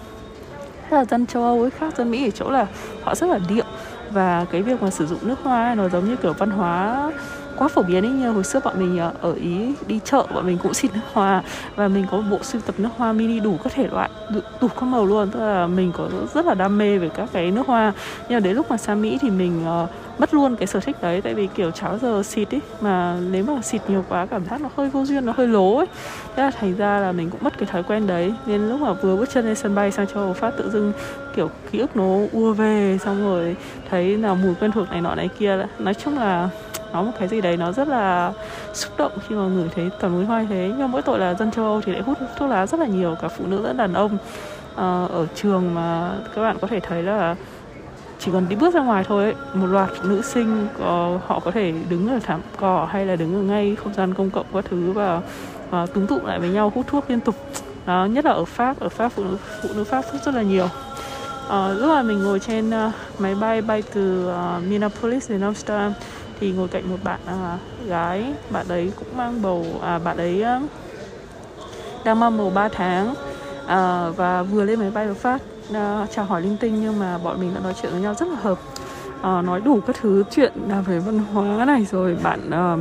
là 0.91 1.05
dân 1.05 1.27
châu 1.27 1.43
Âu 1.43 1.61
ấy 1.61 1.71
khác 1.71 1.97
dân 1.97 2.11
Mỹ 2.11 2.29
ở 2.29 2.31
chỗ 2.31 2.51
là 2.51 2.67
họ 3.03 3.15
rất 3.15 3.31
là 3.31 3.39
điệu. 3.49 3.65
Và 4.11 4.47
cái 4.51 4.63
việc 4.63 4.83
mà 4.83 4.91
sử 4.91 5.07
dụng 5.07 5.19
nước 5.23 5.39
hoa 5.43 5.67
ấy, 5.67 5.77
nó 5.77 5.89
giống 5.89 6.05
như 6.05 6.17
kiểu 6.17 6.33
văn 6.33 6.51
hóa 6.51 7.11
quá 7.61 7.69
phổ 7.69 7.83
biến 7.83 8.05
ấy 8.05 8.12
như 8.12 8.31
hồi 8.31 8.45
xưa 8.45 8.61
bọn 8.65 8.75
mình 8.79 8.99
ờ, 8.99 9.12
ở 9.21 9.33
ý 9.33 9.75
đi 9.87 10.01
chợ 10.05 10.27
bọn 10.35 10.47
mình 10.47 10.59
cũng 10.62 10.75
xịt 10.75 10.95
nước 10.95 11.01
hoa 11.12 11.43
và 11.77 11.89
mình 11.89 12.07
có 12.11 12.17
một 12.17 12.23
bộ 12.31 12.39
sưu 12.43 12.61
tập 12.61 12.75
nước 12.79 12.89
hoa 12.97 13.12
mini 13.12 13.41
đủ 13.41 13.57
các 13.65 13.73
thể 13.73 13.89
loại 13.93 14.11
đủ, 14.35 14.41
đủ 14.61 14.69
các 14.69 14.83
màu 14.83 15.07
luôn. 15.07 15.31
Tức 15.31 15.41
là 15.41 15.67
mình 15.67 15.93
có 15.97 16.09
rất 16.35 16.47
là 16.47 16.55
đam 16.55 16.79
mê 16.79 16.99
về 16.99 17.09
các 17.09 17.29
cái 17.33 17.51
nước 17.51 17.67
hoa. 17.67 17.93
Nhưng 18.29 18.37
mà 18.37 18.41
đến 18.41 18.57
lúc 18.57 18.71
mà 18.71 18.77
sang 18.77 19.03
mỹ 19.03 19.19
thì 19.21 19.31
mình 19.31 19.65
uh, 19.83 19.91
mất 20.21 20.35
luôn 20.35 20.57
cái 20.57 20.67
sở 20.67 20.81
thích 20.81 20.97
đấy. 21.03 21.23
Tại 21.23 21.35
vì 21.35 21.47
kiểu 21.47 21.71
cháo 21.71 21.99
giờ 21.99 22.23
xịt 22.23 22.55
ấy 22.55 22.61
mà 22.81 23.17
nếu 23.31 23.45
mà 23.45 23.62
xịt 23.62 23.83
nhiều 23.89 24.05
quá 24.09 24.27
cảm 24.27 24.45
giác 24.45 24.61
nó 24.61 24.69
hơi 24.77 24.91
vô 24.91 25.05
duyên 25.05 25.27
nó 25.27 25.33
hơi 25.37 25.49
lố 25.49 25.77
ấy. 25.77 25.87
Thế 26.37 26.43
là 26.43 26.51
thành 26.51 26.77
ra 26.77 27.01
là 27.01 27.12
mình 27.12 27.31
cũng 27.31 27.41
mất 27.45 27.59
cái 27.59 27.69
thói 27.73 27.83
quen 27.83 28.07
đấy. 28.07 28.35
Nên 28.47 28.69
lúc 28.69 28.81
mà 28.81 28.93
vừa 28.93 29.17
bước 29.17 29.31
chân 29.31 29.45
lên 29.45 29.55
sân 29.55 29.75
bay 29.75 29.91
sang 29.91 30.07
châu 30.07 30.23
Âu 30.23 30.33
phát 30.33 30.51
tự 30.57 30.71
dưng 30.71 30.93
kiểu 31.37 31.51
ký 31.71 31.79
ức 31.79 31.97
nó 31.97 32.05
ua 32.33 32.53
về 32.53 32.99
xong 33.05 33.23
rồi 33.23 33.57
thấy 33.91 34.17
là 34.19 34.35
mùi 34.35 34.55
quen 34.55 34.73
thuộc 34.73 34.91
này 34.91 35.01
nọ 35.01 35.15
này 35.15 35.29
kia. 35.39 35.67
Nói 35.79 35.95
chung 35.95 36.19
là 36.19 36.49
nó 36.93 37.03
một 37.03 37.13
cái 37.19 37.29
gì 37.29 37.41
đấy 37.41 37.57
nó 37.57 37.73
rất 37.73 37.89
là 37.89 38.33
xúc 38.73 38.93
động 38.99 39.13
khi 39.29 39.35
mà 39.35 39.43
ngửi 39.43 39.69
thấy 39.75 39.91
toàn 40.01 40.13
mùi 40.13 40.25
hoa 40.25 40.47
thế. 40.49 40.73
Nhưng 40.79 40.93
mỗi 40.93 41.03
tội 41.03 41.19
là 41.19 41.35
dân 41.35 41.51
châu 41.51 41.65
Âu 41.65 41.81
thì 41.81 41.93
lại 41.93 42.03
hút 42.03 42.19
thuốc 42.39 42.51
lá 42.51 42.67
rất 42.67 42.81
là 42.81 42.87
nhiều 42.87 43.17
cả 43.23 43.29
phụ 43.29 43.45
nữ 43.47 43.63
lẫn 43.63 43.77
đàn 43.77 43.95
ông. 43.95 44.19
À, 44.77 45.07
ở 45.13 45.27
trường 45.35 45.75
mà 45.75 46.11
các 46.35 46.43
bạn 46.43 46.57
có 46.61 46.67
thể 46.67 46.81
thấy 46.81 47.03
là 47.03 47.37
chỉ 48.19 48.33
cần 48.33 48.49
đi 48.49 48.57
bước 48.57 48.75
ra 48.75 48.81
ngoài 48.81 49.05
thôi 49.09 49.25
ấy, 49.25 49.35
một 49.55 49.67
loạt 49.67 49.91
nữ 50.05 50.23
sinh 50.23 50.67
có, 50.79 51.19
họ 51.27 51.41
có 51.41 51.51
thể 51.51 51.73
đứng 51.89 52.09
ở 52.09 52.19
thảm 52.23 52.41
cỏ 52.57 52.89
hay 52.91 53.07
là 53.07 53.17
đứng 53.17 53.35
ở 53.35 53.43
ngay 53.43 53.77
không 53.83 53.95
gian 53.95 54.15
công 54.15 54.31
cộng 54.31 54.47
các 54.55 54.65
thứ 54.71 54.93
và, 54.93 55.21
và 55.71 55.87
túng 55.87 56.07
tụ 56.07 56.19
lại 56.25 56.39
với 56.39 56.49
nhau 56.49 56.73
hút 56.75 56.87
thuốc 56.89 57.11
liên 57.11 57.21
tục. 57.21 57.35
Đó 57.87 58.05
nhất 58.05 58.25
là 58.25 58.31
ở 58.31 58.45
pháp 58.45 58.81
ở 58.81 58.89
pháp 58.89 59.09
phụ 59.09 59.25
nữ 59.25 59.37
phụ 59.63 59.69
nữ 59.75 59.85
pháp 59.85 60.05
hút 60.13 60.23
rất 60.25 60.35
là 60.35 60.43
nhiều. 60.43 60.69
À, 61.49 61.69
lúc 61.69 61.89
mà 61.89 62.03
mình 62.03 62.25
ngồi 62.25 62.39
trên 62.39 62.71
uh, 62.71 62.93
máy 63.19 63.35
bay 63.35 63.63
bay 63.63 63.83
từ 63.93 64.29
uh, 64.29 64.63
Minneapolis 64.69 65.31
đến 65.31 65.41
Amsterdam 65.41 65.93
thì 66.41 66.53
ngồi 66.53 66.69
cạnh 66.69 66.91
một 66.91 66.97
bạn 67.05 67.21
à, 67.27 67.59
gái 67.87 68.35
bạn 68.51 68.69
ấy 68.69 68.93
cũng 68.99 69.17
mang 69.17 69.43
bầu 69.43 69.67
à 69.83 69.99
bạn 69.99 70.17
ấy 70.17 70.43
à, 70.43 70.61
đang 72.05 72.21
mang 72.21 72.39
bầu 72.39 72.51
3 72.51 72.69
tháng 72.69 73.15
à, 73.67 74.09
và 74.17 74.43
vừa 74.43 74.65
lên 74.65 74.81
máy 74.81 74.91
bay 74.91 75.07
được 75.07 75.17
phát 75.17 75.43
à, 75.75 76.07
chào 76.11 76.25
hỏi 76.25 76.43
linh 76.43 76.57
tinh 76.57 76.81
nhưng 76.81 76.99
mà 76.99 77.19
bọn 77.19 77.41
mình 77.41 77.55
đã 77.55 77.61
nói 77.61 77.75
chuyện 77.83 77.93
với 77.93 78.01
nhau 78.01 78.15
rất 78.15 78.29
là 78.29 78.37
hợp 78.37 78.59
à, 79.23 79.43
nói 79.43 79.61
đủ 79.61 79.81
các 79.87 79.97
thứ 80.01 80.25
chuyện 80.31 80.53
là 80.69 80.81
về 80.81 80.99
văn 80.99 81.19
hóa 81.19 81.65
này 81.65 81.87
rồi 81.91 82.17
bạn 82.23 82.51
à, 82.51 82.77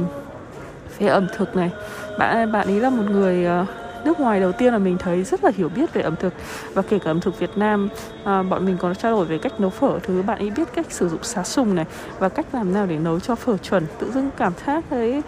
về 1.00 1.08
ẩm 1.08 1.28
thực 1.38 1.56
này. 1.56 1.72
Bạn 2.18 2.52
bạn 2.52 2.68
ấy 2.68 2.80
là 2.80 2.90
một 2.90 3.04
người 3.12 3.46
à, 3.46 3.66
nước 4.06 4.20
ngoài 4.20 4.40
đầu 4.40 4.52
tiên 4.52 4.74
là 4.74 4.80
mình 4.80 4.98
thấy 4.98 5.24
rất 5.24 5.44
là 5.44 5.52
hiểu 5.56 5.70
biết 5.70 5.94
về 5.94 6.02
ẩm 6.02 6.16
thực 6.16 6.34
và 6.74 6.82
kể 6.82 7.00
cả 7.00 7.12
ẩm 7.12 7.20
thực 7.20 7.40
Việt 7.40 7.58
Nam 7.58 7.90
à, 8.24 8.44
bọn 8.44 8.66
mình 8.66 8.78
còn 8.80 8.96
trao 8.96 9.12
đổi 9.12 9.26
về 9.26 9.38
cách 9.38 9.60
nấu 9.60 9.70
phở. 9.70 10.00
Thứ 10.00 10.22
bạn 10.22 10.40
ấy 10.40 10.50
biết 10.50 10.68
cách 10.74 10.86
sử 10.90 11.10
dụng 11.10 11.24
xá 11.24 11.44
sùng 11.44 11.76
này 11.76 11.86
và 12.20 12.30
cách 12.30 12.46
làm 12.54 12.74
nào 12.74 12.86
để 12.86 12.98
nấu 12.98 13.20
cho 13.20 13.36
phở 13.36 13.58
chuẩn 13.58 13.86
tự 14.00 14.12
dưng 14.12 14.30
cảm 14.38 14.54
giác 14.66 14.84
thấy 14.90 15.22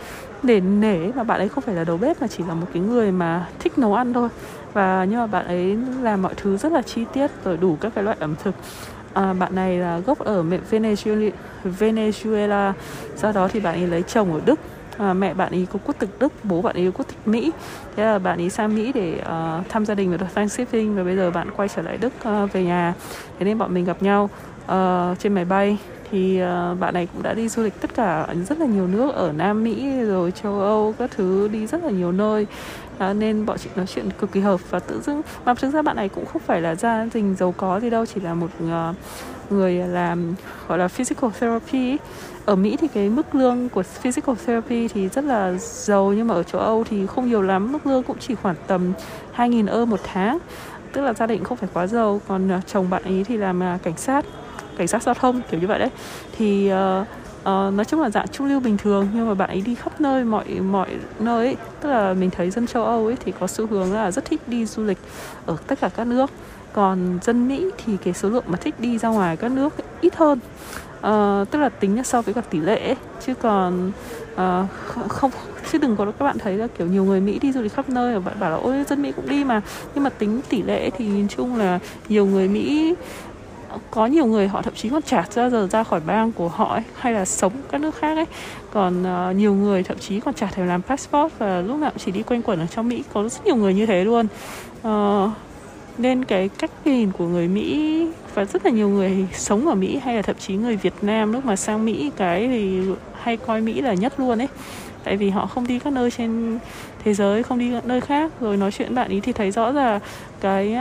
để 0.43 0.59
nể 0.59 1.11
mà 1.15 1.23
bạn 1.23 1.39
ấy 1.39 1.49
không 1.49 1.63
phải 1.63 1.75
là 1.75 1.83
đầu 1.83 1.97
bếp 1.97 2.21
mà 2.21 2.27
chỉ 2.27 2.43
là 2.47 2.53
một 2.53 2.67
cái 2.73 2.83
người 2.83 3.11
mà 3.11 3.47
thích 3.59 3.77
nấu 3.77 3.93
ăn 3.93 4.13
thôi. 4.13 4.29
Và 4.73 5.05
nhưng 5.09 5.19
mà 5.19 5.27
bạn 5.27 5.45
ấy 5.45 5.77
làm 6.01 6.21
mọi 6.21 6.33
thứ 6.37 6.57
rất 6.57 6.71
là 6.71 6.81
chi 6.81 7.05
tiết 7.13 7.31
rồi 7.43 7.57
đủ 7.57 7.77
các 7.81 7.91
cái 7.95 8.03
loại 8.03 8.17
ẩm 8.19 8.35
thực. 8.43 8.55
À, 9.13 9.33
bạn 9.33 9.55
này 9.55 9.77
là 9.77 9.99
gốc 9.99 10.19
ở 10.19 10.43
Venezuela 10.71 11.31
Venezuela 11.79 12.73
Do 13.17 13.31
đó 13.31 13.47
thì 13.47 13.59
bạn 13.59 13.75
ấy 13.75 13.87
lấy 13.87 14.03
chồng 14.03 14.33
ở 14.33 14.41
Đức 14.45 14.59
à, 14.97 15.13
mẹ 15.13 15.33
bạn 15.33 15.51
ấy 15.51 15.67
có 15.73 15.79
quốc 15.85 15.95
tịch 15.99 16.09
Đức 16.19 16.33
bố 16.43 16.61
bạn 16.61 16.75
ấy 16.75 16.85
có 16.85 16.91
quốc 16.97 17.07
tịch 17.07 17.27
Mỹ. 17.27 17.51
Thế 17.95 18.03
là 18.03 18.19
bạn 18.19 18.41
ấy 18.41 18.49
sang 18.49 18.75
Mỹ 18.75 18.91
để 18.95 19.21
uh, 19.21 19.69
thăm 19.69 19.85
gia 19.85 19.95
đình 19.95 20.17
vào 20.17 20.29
Thanksgiving 20.35 20.95
và 20.95 21.03
bây 21.03 21.15
giờ 21.15 21.31
bạn 21.31 21.51
quay 21.55 21.69
trở 21.69 21.81
lại 21.81 21.97
Đức 21.97 22.13
uh, 22.43 22.53
về 22.53 22.63
nhà. 22.63 22.93
Thế 23.39 23.45
nên 23.45 23.57
bọn 23.57 23.73
mình 23.73 23.85
gặp 23.85 24.03
nhau 24.03 24.29
uh, 24.65 25.19
trên 25.19 25.33
máy 25.33 25.45
bay 25.45 25.77
thì 26.11 26.41
uh, 26.43 26.79
bạn 26.79 26.93
này 26.93 27.07
cũng 27.13 27.23
đã 27.23 27.33
đi 27.33 27.49
du 27.49 27.63
lịch 27.63 27.81
tất 27.81 27.93
cả 27.95 28.27
rất 28.49 28.59
là 28.59 28.65
nhiều 28.65 28.87
nước 28.87 29.15
ở 29.15 29.31
Nam 29.31 29.63
Mỹ 29.63 30.03
rồi 30.03 30.31
châu 30.31 30.59
Âu 30.59 30.93
các 30.99 31.11
thứ 31.15 31.47
đi 31.47 31.67
rất 31.67 31.83
là 31.83 31.89
nhiều 31.89 32.11
nơi. 32.11 32.47
À, 32.97 33.13
nên 33.13 33.45
bọn 33.45 33.57
chị 33.57 33.69
nói 33.75 33.85
chuyện 33.85 34.09
cực 34.19 34.31
kỳ 34.31 34.39
hợp 34.39 34.59
và 34.69 34.79
tự 34.79 35.01
dưng 35.01 35.21
mà 35.45 35.53
thực 35.53 35.73
ra 35.73 35.81
bạn 35.81 35.95
này 35.95 36.09
cũng 36.09 36.25
không 36.25 36.41
phải 36.45 36.61
là 36.61 36.75
gia 36.75 37.05
đình 37.13 37.35
giàu 37.35 37.53
có 37.57 37.79
gì 37.79 37.89
đâu 37.89 38.05
chỉ 38.05 38.21
là 38.21 38.33
một 38.33 38.49
uh, 38.63 38.95
người 39.51 39.73
làm 39.73 40.35
gọi 40.67 40.77
là 40.77 40.87
physical 40.87 41.29
therapy 41.39 41.97
ở 42.45 42.55
Mỹ 42.55 42.77
thì 42.81 42.87
cái 42.87 43.09
mức 43.09 43.35
lương 43.35 43.69
của 43.69 43.83
physical 43.83 44.35
therapy 44.45 44.87
thì 44.87 45.09
rất 45.09 45.23
là 45.23 45.53
giàu 45.59 46.13
nhưng 46.13 46.27
mà 46.27 46.35
ở 46.35 46.43
châu 46.43 46.61
Âu 46.61 46.83
thì 46.89 47.07
không 47.07 47.29
nhiều 47.29 47.41
lắm 47.41 47.71
mức 47.71 47.85
lương 47.85 48.03
cũng 48.03 48.17
chỉ 48.19 48.35
khoảng 48.35 48.55
tầm 48.67 48.93
2.000 49.35 49.67
euro 49.67 49.85
một 49.85 49.99
tháng. 50.03 50.37
Tức 50.91 51.01
là 51.01 51.13
gia 51.13 51.27
đình 51.27 51.43
không 51.43 51.57
phải 51.57 51.69
quá 51.73 51.87
giàu 51.87 52.21
còn 52.27 52.61
chồng 52.67 52.89
bạn 52.89 53.03
ấy 53.03 53.23
thì 53.27 53.37
làm 53.37 53.63
à, 53.63 53.79
cảnh 53.83 53.97
sát 53.97 54.25
cảnh 54.77 54.87
sát 54.87 55.03
giao 55.03 55.15
thông 55.15 55.41
kiểu 55.51 55.59
như 55.59 55.67
vậy 55.67 55.79
đấy 55.79 55.89
thì 56.37 56.71
uh, 56.73 57.07
uh, 57.41 57.73
nói 57.73 57.85
chung 57.87 58.01
là 58.01 58.09
dạng 58.09 58.27
trung 58.27 58.47
lưu 58.47 58.59
bình 58.59 58.77
thường 58.77 59.07
nhưng 59.13 59.27
mà 59.27 59.33
bạn 59.33 59.49
ấy 59.49 59.61
đi 59.61 59.75
khắp 59.75 60.01
nơi 60.01 60.23
mọi 60.23 60.45
mọi 60.45 60.87
nơi 61.19 61.45
ấy. 61.45 61.57
tức 61.81 61.89
là 61.89 62.13
mình 62.13 62.29
thấy 62.29 62.51
dân 62.51 62.67
châu 62.67 62.85
Âu 62.85 63.05
ấy 63.05 63.15
thì 63.25 63.33
có 63.39 63.47
xu 63.47 63.67
hướng 63.67 63.93
là 63.93 64.11
rất 64.11 64.25
thích 64.25 64.41
đi 64.47 64.65
du 64.65 64.83
lịch 64.83 64.97
ở 65.45 65.57
tất 65.67 65.79
cả 65.81 65.89
các 65.89 66.07
nước 66.07 66.31
còn 66.73 67.19
dân 67.21 67.47
Mỹ 67.47 67.69
thì 67.85 67.97
cái 68.03 68.13
số 68.13 68.29
lượng 68.29 68.43
mà 68.47 68.57
thích 68.57 68.75
đi 68.79 68.97
ra 68.97 69.09
ngoài 69.09 69.37
các 69.37 69.51
nước 69.51 69.73
ít 70.01 70.15
hơn 70.15 70.39
uh, 70.97 71.51
tức 71.51 71.59
là 71.59 71.69
tính 71.69 72.03
so 72.03 72.21
với 72.21 72.33
cả 72.33 72.41
tỷ 72.41 72.59
lệ 72.59 72.79
ấy. 72.79 72.95
chứ 73.25 73.33
còn 73.33 73.91
uh, 74.33 75.09
không 75.09 75.31
chứ 75.71 75.77
đừng 75.77 75.95
có 75.95 76.05
các 76.05 76.25
bạn 76.25 76.37
thấy 76.37 76.57
là 76.57 76.67
kiểu 76.77 76.87
nhiều 76.87 77.03
người 77.03 77.21
Mỹ 77.21 77.39
đi 77.39 77.51
du 77.51 77.61
lịch 77.61 77.73
khắp 77.73 77.89
nơi 77.89 78.13
và 78.13 78.19
bạn 78.19 78.39
bảo 78.39 78.51
là 78.51 78.57
ôi 78.57 78.83
dân 78.89 79.01
Mỹ 79.01 79.11
cũng 79.15 79.29
đi 79.29 79.43
mà 79.43 79.61
nhưng 79.95 80.03
mà 80.03 80.09
tính 80.09 80.41
tỷ 80.49 80.63
lệ 80.63 80.89
thì 80.89 81.05
nhìn 81.05 81.27
chung 81.27 81.55
là 81.55 81.79
nhiều 82.09 82.25
người 82.25 82.47
Mỹ 82.47 82.95
có 83.91 84.05
nhiều 84.05 84.25
người 84.25 84.47
họ 84.47 84.61
thậm 84.61 84.73
chí 84.75 84.89
còn 84.89 85.01
trả 85.01 85.23
ra 85.31 85.49
giờ 85.49 85.67
ra 85.71 85.83
khỏi 85.83 85.99
bang 86.05 86.31
của 86.31 86.47
họ 86.47 86.73
ấy, 86.73 86.83
hay 86.95 87.13
là 87.13 87.25
sống 87.25 87.53
các 87.71 87.81
nước 87.81 87.95
khác 87.95 88.17
ấy. 88.17 88.25
Còn 88.73 89.03
uh, 89.03 89.35
nhiều 89.35 89.53
người 89.53 89.83
thậm 89.83 89.97
chí 89.99 90.19
còn 90.19 90.33
trả 90.33 90.47
thèm 90.47 90.67
làm 90.67 90.81
passport 90.81 91.33
và 91.37 91.61
lúc 91.61 91.77
nào 91.77 91.89
cũng 91.89 91.99
chỉ 92.05 92.11
đi 92.11 92.23
quanh 92.23 92.41
quẩn 92.41 92.59
ở 92.59 92.65
trong 92.65 92.87
Mỹ 92.87 93.03
có 93.13 93.23
rất 93.23 93.45
nhiều 93.45 93.55
người 93.55 93.73
như 93.73 93.85
thế 93.85 94.03
luôn. 94.03 94.27
Uh, 94.87 95.29
nên 95.97 96.25
cái 96.25 96.49
cách 96.49 96.71
nhìn 96.85 97.11
của 97.11 97.25
người 97.25 97.47
Mỹ 97.47 98.07
và 98.33 98.45
rất 98.45 98.65
là 98.65 98.71
nhiều 98.71 98.89
người 98.89 99.27
sống 99.33 99.67
ở 99.67 99.75
Mỹ 99.75 99.99
hay 100.03 100.15
là 100.15 100.21
thậm 100.21 100.35
chí 100.39 100.55
người 100.55 100.75
Việt 100.75 100.93
Nam 101.01 101.33
lúc 101.33 101.45
mà 101.45 101.55
sang 101.55 101.85
Mỹ 101.85 102.11
cái 102.15 102.47
thì 102.47 102.81
hay 103.21 103.37
coi 103.37 103.61
Mỹ 103.61 103.81
là 103.81 103.93
nhất 103.93 104.19
luôn 104.19 104.41
ấy. 104.41 104.47
Tại 105.03 105.17
vì 105.17 105.29
họ 105.29 105.45
không 105.45 105.67
đi 105.67 105.79
các 105.79 105.93
nơi 105.93 106.11
trên 106.11 106.59
thế 107.03 107.13
giới 107.13 107.43
không 107.43 107.59
đi 107.59 107.71
các 107.71 107.85
nơi 107.85 108.01
khác. 108.01 108.31
Rồi 108.41 108.57
nói 108.57 108.71
chuyện 108.71 108.95
bạn 108.95 109.09
ý 109.09 109.19
thì 109.19 109.31
thấy 109.31 109.51
rõ 109.51 109.71
là 109.71 109.99
cái 110.41 110.77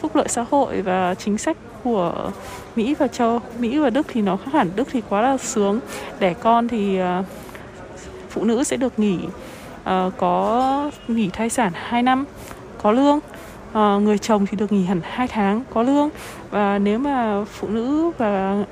phúc 0.00 0.16
lợi 0.16 0.28
xã 0.28 0.44
hội 0.50 0.82
và 0.82 1.14
chính 1.14 1.38
sách 1.38 1.56
của 1.84 2.30
Mỹ 2.76 2.94
và 2.94 3.08
châu 3.08 3.40
Mỹ 3.58 3.78
và 3.78 3.90
Đức 3.90 4.06
thì 4.08 4.22
nó 4.22 4.36
khác 4.36 4.52
hẳn. 4.52 4.70
Đức 4.76 4.88
thì 4.90 5.02
quá 5.08 5.20
là 5.20 5.36
sướng. 5.36 5.80
Đẻ 6.18 6.34
con 6.34 6.68
thì 6.68 7.00
uh, 7.02 7.26
phụ 8.30 8.44
nữ 8.44 8.64
sẽ 8.64 8.76
được 8.76 8.98
nghỉ 8.98 9.18
uh, 9.82 10.12
có 10.16 10.90
nghỉ 11.08 11.30
thai 11.32 11.50
sản 11.50 11.72
2 11.74 12.02
năm 12.02 12.24
có 12.82 12.92
lương. 12.92 13.20
Uh, 13.70 14.02
người 14.02 14.18
chồng 14.18 14.46
thì 14.46 14.56
được 14.56 14.72
nghỉ 14.72 14.84
hẳn 14.84 15.00
2 15.04 15.28
tháng 15.28 15.62
có 15.74 15.82
lương. 15.82 16.10
Và 16.50 16.78
nếu 16.78 16.98
mà 16.98 17.44
phụ 17.44 17.68
nữ 17.68 18.10
và 18.18 18.64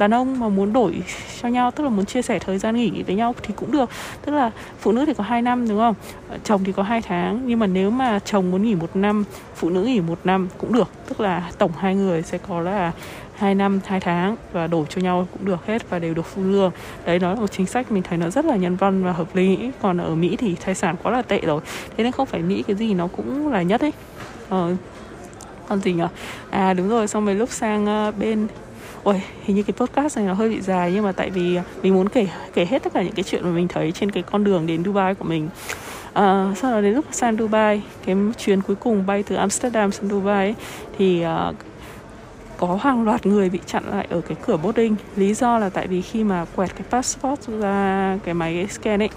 đàn 0.00 0.14
ông 0.14 0.40
mà 0.40 0.48
muốn 0.48 0.72
đổi 0.72 1.02
cho 1.42 1.48
nhau 1.48 1.70
tức 1.70 1.84
là 1.84 1.90
muốn 1.90 2.06
chia 2.06 2.22
sẻ 2.22 2.38
thời 2.38 2.58
gian 2.58 2.76
nghỉ 2.76 3.02
với 3.02 3.16
nhau 3.16 3.34
thì 3.42 3.54
cũng 3.56 3.72
được. 3.72 3.90
Tức 4.24 4.32
là 4.32 4.50
phụ 4.78 4.92
nữ 4.92 5.04
thì 5.06 5.14
có 5.14 5.24
2 5.24 5.42
năm 5.42 5.68
đúng 5.68 5.78
không? 5.78 5.94
Ờ, 6.28 6.38
chồng 6.44 6.64
thì 6.64 6.72
có 6.72 6.82
2 6.82 7.02
tháng. 7.02 7.42
Nhưng 7.46 7.58
mà 7.58 7.66
nếu 7.66 7.90
mà 7.90 8.18
chồng 8.18 8.50
muốn 8.50 8.62
nghỉ 8.62 8.74
một 8.74 8.96
năm 8.96 9.24
phụ 9.54 9.70
nữ 9.70 9.82
nghỉ 9.84 10.00
một 10.00 10.18
năm 10.24 10.48
cũng 10.58 10.72
được. 10.72 10.90
Tức 11.08 11.20
là 11.20 11.50
tổng 11.58 11.72
hai 11.78 11.94
người 11.94 12.22
sẽ 12.22 12.38
có 12.38 12.60
là 12.60 12.92
2 13.34 13.54
năm 13.54 13.80
2 13.86 14.00
tháng 14.00 14.36
và 14.52 14.66
đổi 14.66 14.86
cho 14.88 15.00
nhau 15.02 15.26
cũng 15.32 15.44
được 15.44 15.66
hết 15.66 15.90
và 15.90 15.98
đều 15.98 16.14
được 16.14 16.26
phụ 16.26 16.42
lương. 16.42 16.72
Đấy 17.06 17.18
nó 17.18 17.34
là 17.34 17.40
một 17.40 17.52
chính 17.52 17.66
sách 17.66 17.92
mình 17.92 18.02
thấy 18.02 18.18
nó 18.18 18.30
rất 18.30 18.44
là 18.44 18.56
nhân 18.56 18.76
văn 18.76 19.04
và 19.04 19.12
hợp 19.12 19.36
lý. 19.36 19.70
Còn 19.82 19.98
ở 19.98 20.14
Mỹ 20.14 20.36
thì 20.36 20.54
thai 20.54 20.74
sản 20.74 20.96
quá 21.02 21.12
là 21.12 21.22
tệ 21.22 21.40
rồi. 21.40 21.60
Thế 21.96 22.04
nên 22.04 22.12
không 22.12 22.26
phải 22.26 22.42
Mỹ 22.42 22.64
cái 22.66 22.76
gì 22.76 22.94
nó 22.94 23.06
cũng 23.06 23.52
là 23.52 23.62
nhất 23.62 23.80
ấy. 23.80 23.92
Ờ, 24.48 24.76
còn 25.70 25.80
gì 25.80 25.92
nhỉ 25.92 26.04
à 26.50 26.74
đúng 26.74 26.88
rồi 26.88 27.08
xong 27.08 27.26
rồi 27.26 27.34
lúc 27.34 27.50
sang 27.50 28.08
uh, 28.08 28.18
bên 28.18 28.46
ôi 29.02 29.22
hình 29.44 29.56
như 29.56 29.62
cái 29.62 29.74
podcast 29.76 30.16
này 30.16 30.26
nó 30.26 30.32
hơi 30.34 30.48
bị 30.48 30.60
dài 30.60 30.92
nhưng 30.94 31.04
mà 31.04 31.12
tại 31.12 31.30
vì 31.30 31.56
à, 31.56 31.64
mình 31.82 31.94
muốn 31.94 32.08
kể 32.08 32.26
kể 32.54 32.64
hết 32.64 32.82
tất 32.82 32.92
cả 32.92 33.02
những 33.02 33.12
cái 33.12 33.22
chuyện 33.22 33.44
mà 33.44 33.50
mình 33.50 33.68
thấy 33.68 33.92
trên 33.92 34.10
cái 34.10 34.22
con 34.22 34.44
đường 34.44 34.66
đến 34.66 34.84
Dubai 34.84 35.14
của 35.14 35.24
mình. 35.24 35.48
À, 36.12 36.52
sau 36.56 36.72
đó 36.72 36.80
đến 36.80 36.94
lúc 36.94 37.04
sang 37.10 37.36
Dubai 37.36 37.82
cái 38.06 38.16
chuyến 38.38 38.62
cuối 38.62 38.76
cùng 38.76 39.06
bay 39.06 39.22
từ 39.22 39.36
Amsterdam 39.36 39.92
sang 39.92 40.08
Dubai 40.08 40.46
ấy, 40.46 40.54
thì 40.98 41.24
uh, 41.48 41.56
có 42.58 42.78
hàng 42.82 43.04
loạt 43.04 43.26
người 43.26 43.50
bị 43.50 43.58
chặn 43.66 43.84
lại 43.90 44.06
ở 44.10 44.20
cái 44.20 44.36
cửa 44.46 44.56
boarding. 44.56 44.96
Lý 45.16 45.34
do 45.34 45.58
là 45.58 45.68
tại 45.68 45.86
vì 45.86 46.02
khi 46.02 46.24
mà 46.24 46.44
quẹt 46.56 46.70
cái 46.76 46.84
passport 46.90 47.48
ra 47.60 48.18
cái 48.24 48.34
máy 48.34 48.66
scan 48.70 49.02
ấy 49.02 49.10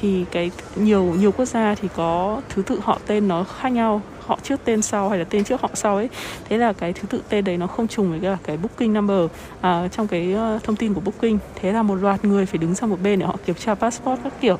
thì 0.00 0.24
cái 0.30 0.50
nhiều 0.76 1.04
nhiều 1.04 1.32
quốc 1.32 1.44
gia 1.44 1.74
thì 1.74 1.88
có 1.96 2.40
thứ 2.48 2.62
tự 2.62 2.80
họ 2.82 2.98
tên 3.06 3.28
nó 3.28 3.44
khác 3.44 3.68
nhau 3.68 4.02
họ 4.28 4.38
trước 4.42 4.60
tên 4.64 4.82
sau 4.82 5.08
hay 5.08 5.18
là 5.18 5.24
tên 5.30 5.44
trước 5.44 5.60
họ 5.60 5.70
sau 5.74 5.96
ấy. 5.96 6.08
Thế 6.48 6.58
là 6.58 6.72
cái 6.72 6.92
thứ 6.92 7.08
tự 7.08 7.22
tên 7.28 7.44
đấy 7.44 7.56
nó 7.56 7.66
không 7.66 7.88
trùng 7.88 8.10
với 8.10 8.20
cả 8.20 8.36
cái 8.42 8.56
booking 8.56 8.92
number 8.92 9.30
à, 9.60 9.88
trong 9.88 10.08
cái 10.08 10.34
uh, 10.34 10.64
thông 10.64 10.76
tin 10.76 10.94
của 10.94 11.00
booking. 11.00 11.38
Thế 11.54 11.72
là 11.72 11.82
một 11.82 11.94
loạt 11.94 12.24
người 12.24 12.46
phải 12.46 12.58
đứng 12.58 12.74
sang 12.74 12.90
một 12.90 12.98
bên 13.02 13.18
để 13.18 13.26
họ 13.26 13.36
kiểm 13.46 13.56
tra 13.56 13.74
passport 13.74 14.20
các 14.24 14.32
kiểu. 14.40 14.58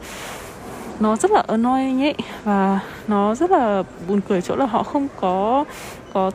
Nó 1.00 1.16
rất 1.16 1.30
là 1.30 1.42
annoying 1.46 2.02
ấy 2.02 2.14
và 2.44 2.80
nó 3.08 3.34
rất 3.34 3.50
là 3.50 3.82
buồn 4.08 4.20
cười 4.28 4.42
chỗ 4.42 4.56
là 4.56 4.66
họ 4.66 4.82
không 4.82 5.08
có 5.20 5.64
có 6.12 6.30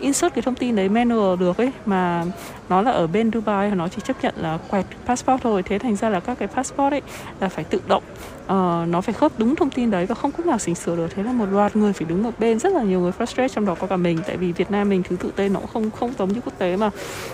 insert 0.00 0.34
cái 0.34 0.42
thông 0.42 0.54
tin 0.54 0.76
đấy 0.76 0.88
manual 0.88 1.40
được 1.40 1.58
ấy 1.58 1.72
mà 1.86 2.24
nó 2.68 2.82
là 2.82 2.90
ở 2.90 3.06
bên 3.06 3.30
Dubai 3.32 3.70
nó 3.70 3.88
chỉ 3.88 4.00
chấp 4.04 4.16
nhận 4.22 4.34
là 4.36 4.58
quẹt 4.70 4.86
passport 5.06 5.42
thôi. 5.42 5.62
Thế 5.62 5.78
thành 5.78 5.96
ra 5.96 6.08
là 6.08 6.20
các 6.20 6.38
cái 6.38 6.48
passport 6.48 6.92
ấy 6.92 7.02
là 7.40 7.48
phải 7.48 7.64
tự 7.64 7.80
động 7.88 8.02
uh, 8.44 8.88
nó 8.88 9.00
phải 9.00 9.14
khớp 9.14 9.32
đúng 9.38 9.56
thông 9.56 9.70
tin 9.70 9.90
đấy 9.90 10.06
và 10.06 10.14
không 10.14 10.32
cách 10.32 10.46
nào 10.46 10.58
chỉnh 10.58 10.74
sửa 10.74 10.96
được. 10.96 11.08
Thế 11.14 11.22
là 11.22 11.32
một 11.32 11.46
loạt 11.50 11.76
người 11.76 11.92
phải 11.92 12.06
đứng 12.08 12.22
một 12.22 12.30
bên 12.38 12.58
rất 12.58 12.72
là 12.72 12.82
nhiều 12.82 13.00
người 13.00 13.12
frustrate 13.18 13.48
trong 13.48 13.66
đó 13.66 13.74
có 13.74 13.86
cả 13.86 13.96
mình. 13.96 14.18
Tại 14.26 14.36
vì 14.36 14.52
Việt 14.52 14.70
Nam 14.70 14.88
mình 14.88 15.02
thứ 15.02 15.16
tự 15.16 15.32
tên 15.36 15.52
nó 15.52 15.60
cũng 15.60 15.68
không 15.68 15.90
không 15.90 16.12
giống 16.18 16.32
như 16.32 16.40
quốc 16.44 16.58
tế 16.58 16.76
mà. 16.76 16.90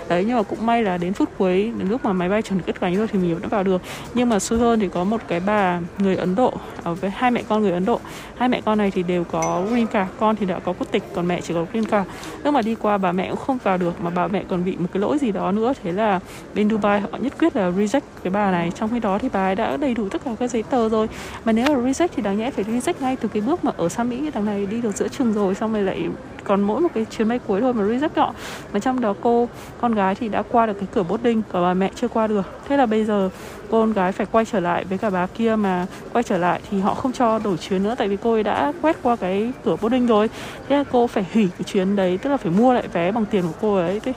Đấy 0.09 0.25
nhưng 0.27 0.37
mà 0.37 0.43
cũng 0.43 0.67
may 0.67 0.83
là 0.83 0.99
đến 0.99 1.13
phút 1.13 1.29
cuối 1.39 1.73
đến 1.79 1.89
lúc 1.89 2.05
mà 2.05 2.13
máy 2.13 2.29
bay 2.29 2.43
chuẩn 2.43 2.61
cất 2.61 2.81
cánh 2.81 2.97
rồi 2.97 3.09
thì 3.09 3.19
mình 3.19 3.35
vẫn 3.35 3.49
vào 3.49 3.63
được. 3.63 3.83
Nhưng 4.15 4.29
mà 4.29 4.39
xui 4.39 4.59
hơn 4.59 4.81
thì 4.81 4.89
có 4.89 5.05
một 5.05 5.21
cái 5.29 5.41
bà 5.41 5.81
người 5.99 6.17
Ấn 6.17 6.35
Độ 6.35 6.53
ờ, 6.85 6.95
với 6.95 7.11
hai 7.11 7.31
mẹ 7.31 7.43
con 7.49 7.63
người 7.63 7.73
Ấn 7.73 7.85
Độ 7.85 8.01
hai 8.37 8.49
mẹ 8.49 8.54
mẹ 8.55 8.61
con 8.61 8.79
này 8.79 8.91
thì 8.91 9.03
đều 9.03 9.25
có 9.25 9.63
green 9.71 9.87
card. 9.87 10.11
Con 10.21 10.37
thì 10.37 10.47
đã 10.47 10.59
có 10.59 10.73
quốc 10.73 10.87
tịch, 10.91 11.03
còn 11.15 11.29
mẹ 11.29 11.41
chỉ 11.41 11.55
có 11.55 11.67
green 11.73 11.85
card. 11.85 12.11
Lúc 12.45 12.55
mà 12.55 12.63
đi 12.63 12.75
qua, 12.75 12.99
bà 12.99 13.13
mẹ 13.13 13.29
cũng 13.29 13.39
không 13.39 13.59
vào 13.63 13.79
được, 13.79 14.01
mà 14.01 14.11
bà 14.11 14.29
mẹ 14.29 14.43
còn 14.49 14.65
bị 14.65 14.77
một 14.77 14.87
cái 14.93 15.01
lỗi 15.01 15.19
gì 15.19 15.33
đó 15.33 15.53
nữa. 15.53 15.73
Thế 15.83 15.93
là 15.93 16.21
bên 16.55 16.71
Dubai 16.71 17.01
họ 17.01 17.09
nhất 17.19 17.33
quyết 17.39 17.57
là 17.57 17.71
reject 17.71 18.01
cái 18.23 18.31
bà 18.31 18.51
này. 18.51 18.73
Trong 18.75 18.91
khi 18.91 19.01
đó 19.01 19.19
thì 19.19 19.29
bà 19.33 19.49
ấy 19.49 19.55
đã 19.55 19.77
đầy 19.77 19.95
đủ 19.95 20.09
tất 20.09 20.23
cả 20.25 20.31
các 20.39 20.51
giấy 20.51 20.63
tờ 20.63 20.89
rồi. 20.89 21.09
Mà 21.45 21.53
nếu 21.53 21.67
là 21.67 21.91
reject 21.91 22.09
thì 22.17 22.23
đáng 22.23 22.39
nhẽ 22.39 22.51
phải 22.51 22.65
reject 22.65 22.95
ngay 23.01 23.17
từ 23.17 23.29
cái 23.29 23.43
bước 23.43 23.65
mà 23.65 23.73
ở 23.77 23.89
sang 23.89 24.09
Mỹ 24.09 24.31
thằng 24.31 24.45
này 24.45 24.67
đi 24.67 24.81
được 24.81 24.97
giữa 24.97 25.09
trường 25.09 25.33
rồi, 25.33 25.55
xong 25.55 25.73
rồi 25.73 25.83
lại 25.83 26.09
còn 26.45 26.63
mỗi 26.63 26.81
một 26.81 26.89
cái 26.95 27.07
chuyến 27.11 27.29
bay 27.29 27.39
cuối 27.47 27.61
thôi 27.61 27.75
mà 27.75 27.89
đi 27.89 27.99
rất 27.99 28.17
nhỏ. 28.17 28.35
Mà 28.73 28.81
trong 28.81 29.01
đó 29.01 29.15
cô, 29.21 29.49
con 29.81 29.95
gái 29.95 30.15
thì 30.15 30.29
đã 30.29 30.43
qua 30.51 30.67
được 30.67 30.75
cái 30.75 30.89
cửa 30.95 31.03
boarding 31.03 31.43
còn 31.53 31.63
bà 31.63 31.75
mẹ 31.75 31.91
chưa 31.95 32.09
qua 32.09 32.27
được. 32.27 32.43
Thế 32.69 32.77
là 32.77 32.87
bây 32.87 33.05
giờ 33.05 33.31
cô, 33.71 33.81
con 33.81 33.93
gái 33.93 34.13
phải 34.13 34.27
quay 34.33 34.45
trở 34.45 34.61
lại 34.61 34.85
với 34.85 34.99
cả 34.99 35.11
bà 35.11 35.27
kia 35.27 35.57
mà 35.57 35.87
quay 36.13 36.23
trở 36.23 36.39
lại 36.39 36.61
thì 36.71 36.81
họ 36.81 36.95
không 36.95 37.13
cho 37.13 37.39
đổi 37.39 37.57
chuyến 37.57 37.83
nữa 37.83 37.95
tại 37.99 38.09
vì 38.09 38.17
cô 38.23 38.33
ấy 38.33 38.43
đã 38.43 38.73
quét 38.83 38.97
qua 39.03 39.17
cái 39.17 39.53
cửa 39.65 39.77
boarding 39.83 40.07
rồi. 40.07 40.31
Thế 40.69 40.77
là 40.77 40.85
cô 40.93 41.07
phải 41.07 41.25
hủy 41.35 41.49
cái 41.59 41.65
chuyến 41.65 41.97
đấy, 41.97 42.19
tức 42.23 42.31
là 42.31 42.37
phải 42.37 42.53
mua 42.53 42.73
lại 42.73 42.89
vé 42.93 43.13
bằng 43.13 43.25
tiền 43.25 43.43
của 43.43 43.59
cô 43.61 43.77
ấy 43.77 44.01
thế 44.01 44.13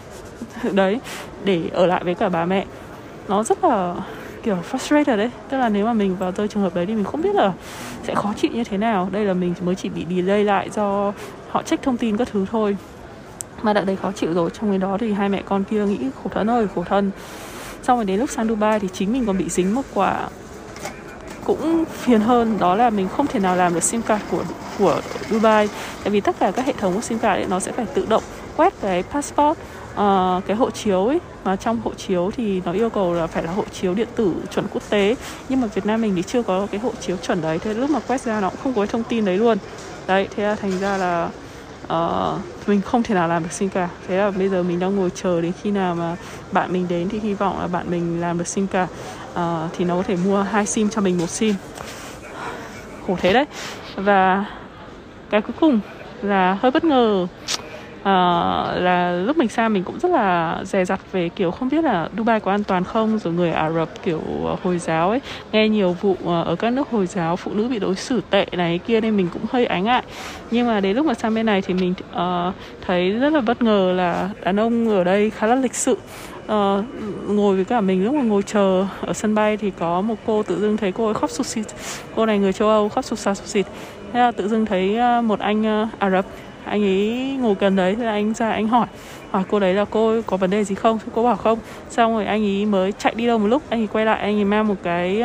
đấy, 0.72 1.00
để 1.44 1.62
ở 1.74 1.86
lại 1.86 2.04
với 2.04 2.16
cả 2.16 2.30
bà 2.30 2.46
mẹ. 2.46 2.66
Nó 3.28 3.44
rất 3.44 3.64
là, 3.64 3.96
kiểu, 4.44 4.58
frustrated 4.72 5.18
đấy. 5.18 5.32
Tức 5.50 5.58
là 5.58 5.70
nếu 5.70 5.86
mà 5.86 5.94
mình 5.94 6.16
vào 6.20 6.32
rơi 6.32 6.48
trường 6.48 6.64
hợp 6.64 6.76
đấy 6.76 6.86
thì 6.86 6.96
mình 6.96 7.04
không 7.04 7.22
biết 7.22 7.36
là 7.36 7.54
sẽ 8.04 8.16
khó 8.16 8.34
chịu 8.38 8.52
như 8.54 8.64
thế 8.64 8.78
nào. 8.78 9.10
Đây 9.12 9.26
là 9.26 9.34
mình 9.34 9.54
mới 9.62 9.76
chỉ 9.76 9.90
bị 9.90 10.06
delay 10.16 10.44
lại 10.44 10.70
do 10.70 11.14
họ 11.50 11.64
check 11.64 11.84
thông 11.84 11.98
tin 11.98 12.18
các 12.18 12.28
thứ 12.32 12.46
thôi. 12.52 12.78
Mà 13.62 13.74
đã 13.74 13.84
thấy 13.86 13.96
khó 13.96 14.12
chịu 14.12 14.34
rồi 14.34 14.50
trong 14.50 14.70
cái 14.70 14.80
đó 14.80 14.98
thì 15.00 15.14
hai 15.14 15.30
mẹ 15.30 15.42
con 15.46 15.64
kia 15.64 15.86
nghĩ 15.86 15.98
khổ 16.24 16.30
thân 16.34 16.50
ơi 16.50 16.68
khổ 16.76 16.84
thân. 16.84 17.12
Xong 17.84 17.98
rồi 17.98 18.06
đến 18.06 18.20
lúc 18.20 18.30
sang 18.30 18.48
Dubai 18.48 18.80
thì 18.80 18.88
chính 18.94 19.14
mình 19.14 19.26
còn 19.26 19.38
bị 19.38 19.50
dính 19.50 19.76
một 19.76 19.82
quả 19.94 20.30
cũng 21.46 21.86
phiền 21.86 22.22
hơn 22.22 22.58
đó 22.60 22.76
là 22.76 22.90
mình 22.90 23.08
không 23.18 23.28
thể 23.28 23.40
nào 23.40 23.56
làm 23.56 23.74
được 23.74 23.84
sim 23.84 24.02
card 24.02 24.24
của 24.32 24.44
của 24.80 25.02
Dubai. 25.30 25.70
Tại 26.04 26.12
vì 26.12 26.22
tất 26.22 26.36
cả 26.40 26.52
các 26.52 26.66
hệ 26.66 26.74
thống 26.74 26.94
của 26.94 27.02
sim 27.02 27.20
card 27.20 27.42
ấy, 27.42 27.46
nó 27.50 27.60
sẽ 27.60 27.72
phải 27.72 27.86
tự 27.86 28.06
động 28.10 28.24
quét 28.58 28.74
cái 28.82 29.04
passport 29.04 29.60
uh, 29.92 29.98
cái 30.48 30.56
hộ 30.58 30.72
chiếu 30.72 31.06
ấy. 31.06 31.20
Mà 31.44 31.56
trong 31.56 31.82
hộ 31.84 31.94
chiếu 31.94 32.32
thì 32.38 32.62
nó 32.66 32.72
yêu 32.72 32.90
cầu 32.90 33.14
là 33.14 33.28
phải 33.28 33.44
là 33.44 33.52
hộ 33.52 33.64
chiếu 33.72 33.94
điện 33.94 34.08
tử 34.16 34.34
chuẩn 34.52 34.66
quốc 34.74 34.84
tế. 34.90 35.16
Nhưng 35.50 35.62
mà 35.62 35.68
Việt 35.68 35.86
Nam 35.86 36.02
mình 36.02 36.16
thì 36.16 36.24
chưa 36.24 36.42
có 36.42 36.68
cái 36.72 36.80
hộ 36.80 36.92
chiếu 37.02 37.18
chuẩn 37.18 37.42
đấy 37.42 37.60
thế 37.60 37.74
lúc 37.74 37.90
mà 37.90 38.00
quét 38.08 38.22
ra 38.22 38.42
nó 38.42 38.50
cũng 38.50 38.60
không 38.64 38.74
có 38.74 38.82
cái 38.82 38.88
thông 38.88 39.04
tin 39.04 39.26
đấy 39.26 39.38
luôn 39.38 39.58
đấy 40.08 40.28
thế 40.36 40.44
là 40.44 40.56
thành 40.56 40.80
ra 40.80 40.98
là 40.98 41.30
uh, 41.94 42.68
mình 42.68 42.82
không 42.82 43.04
thể 43.04 43.16
nào 43.16 43.28
làm 43.28 43.44
được 43.44 43.52
sim 43.52 43.70
cả 43.70 43.90
thế 44.08 44.18
là 44.18 44.32
bây 44.32 44.50
giờ 44.50 44.64
mình 44.64 44.80
đang 44.80 44.96
ngồi 44.96 45.10
chờ 45.16 45.42
đến 45.42 45.52
khi 45.62 45.72
nào 45.72 45.96
mà 45.96 46.16
bạn 46.52 46.74
mình 46.74 46.88
đến 46.90 47.10
thì 47.10 47.20
hy 47.20 47.34
vọng 47.34 47.60
là 47.60 47.68
bạn 47.68 47.92
mình 47.92 48.22
làm 48.22 48.38
được 48.38 48.48
sim 48.48 48.68
cả 48.68 48.84
uh, 48.84 48.90
ờ, 49.34 49.70
thì 49.78 49.86
nó 49.86 49.96
có 49.96 50.04
thể 50.04 50.16
mua 50.26 50.42
hai 50.42 50.66
sim 50.66 50.90
cho 50.90 51.02
mình 51.02 51.18
một 51.18 51.30
sim. 51.30 51.56
Khổ 53.08 53.18
thế 53.22 53.34
đấy. 53.34 53.46
Và 53.96 54.46
cái 55.30 55.42
cuối 55.42 55.56
cùng 55.60 55.80
là 56.22 56.58
hơi 56.62 56.72
bất 56.72 56.84
ngờ. 56.84 57.24
uh, 57.24 57.30
Ờ, 58.08 58.80
là 58.80 59.12
lúc 59.12 59.38
mình 59.38 59.48
sang 59.48 59.74
mình 59.74 59.84
cũng 59.84 60.00
rất 60.00 60.12
là 60.12 60.58
dè 60.64 60.86
dặt 60.86 61.00
về 61.12 61.30
kiểu 61.30 61.52
không 61.52 61.70
biết 61.70 61.84
là 61.84 62.10
Dubai 62.18 62.40
có 62.40 62.52
an 62.52 62.64
toàn 62.64 62.84
không 62.84 63.20
rồi 63.20 63.34
người 63.34 63.52
Ả 63.52 63.72
Rập 63.72 63.90
kiểu 64.04 64.22
ờ, 64.46 64.56
hồi 64.64 64.78
giáo 64.80 65.10
ấy 65.10 65.20
nghe 65.52 65.70
nhiều 65.70 65.96
vụ 66.02 66.16
ờ, 66.26 66.44
ở 66.44 66.56
các 66.56 66.74
nước 66.74 66.90
hồi 66.90 67.08
giáo 67.08 67.36
phụ 67.36 67.52
nữ 67.54 67.68
bị 67.68 67.80
đối 67.80 67.96
xử 67.96 68.22
tệ 68.30 68.46
này 68.52 68.80
kia 68.88 69.02
nên 69.02 69.18
mình 69.18 69.28
cũng 69.34 69.42
hơi 69.50 69.66
ái 69.66 69.82
ngại. 69.82 70.04
Nhưng 70.52 70.68
mà 70.68 70.80
đến 70.80 70.96
lúc 70.96 71.06
mà 71.06 71.14
sang 71.14 71.36
bên 71.36 71.46
này 71.46 71.62
thì 71.62 71.74
mình 71.74 71.94
uh, 72.12 72.54
thấy 72.88 73.12
rất 73.12 73.34
là 73.34 73.42
bất 73.42 73.62
ngờ 73.62 73.94
là 73.96 74.30
đàn 74.44 74.60
ông 74.60 74.90
ở 74.90 75.04
đây 75.04 75.30
khá 75.30 75.48
là 75.48 75.56
lịch 75.56 75.76
sự. 75.76 75.98
Uh, 76.46 76.86
ngồi 77.28 77.56
với 77.56 77.66
cả 77.66 77.82
mình 77.82 78.04
lúc 78.04 78.14
mà 78.16 78.22
ngồi 78.22 78.44
chờ 78.44 78.86
ở 79.02 79.14
sân 79.14 79.36
bay 79.36 79.58
thì 79.58 79.72
có 79.80 80.02
một 80.02 80.16
cô 80.26 80.44
tự 80.44 80.60
dưng 80.60 80.78
thấy 80.78 80.92
cô 80.92 81.06
ấy 81.06 81.14
khóc 81.14 81.30
sụt 81.30 81.46
xịt 81.46 81.66
cô 82.16 82.26
này 82.26 82.40
người 82.40 82.54
châu 82.54 82.70
Âu 82.70 82.90
khóc 82.90 83.06
sụt 83.06 83.20
xa 83.20 83.34
sụt 83.34 83.48
xịt 83.48 83.66
thế 84.14 84.20
là 84.20 84.32
tự 84.32 84.48
dưng 84.48 84.66
thấy 84.66 84.98
uh, 85.20 85.26
một 85.26 85.40
anh 85.40 85.84
uh, 85.84 86.00
Ả 86.00 86.10
Rập 86.10 86.26
anh 86.70 86.84
ấy 86.84 87.38
ngồi 87.42 87.56
gần 87.60 87.76
đấy 87.76 87.96
thì 87.96 88.06
anh 88.06 88.34
ra 88.34 88.50
anh 88.50 88.68
hỏi. 88.68 88.88
Hỏi 89.32 89.44
cô 89.50 89.60
đấy 89.60 89.74
là 89.74 89.86
cô 89.86 90.22
có 90.28 90.38
vấn 90.38 90.50
đề 90.50 90.64
gì 90.64 90.76
không? 90.76 91.00
Cô 91.16 91.24
bảo 91.24 91.36
không. 91.36 91.60
Xong 91.90 92.14
rồi 92.14 92.26
anh 92.26 92.44
ấy 92.44 92.66
mới 92.66 92.92
chạy 92.92 93.14
đi 93.16 93.28
đâu 93.28 93.38
một 93.38 93.48
lúc 93.48 93.64
anh 93.70 93.82
ấy 93.82 93.88
quay 93.88 94.06
lại 94.06 94.20
anh 94.20 94.38
ấy 94.38 94.46
mang 94.46 94.68
một 94.68 94.76
cái 94.84 95.24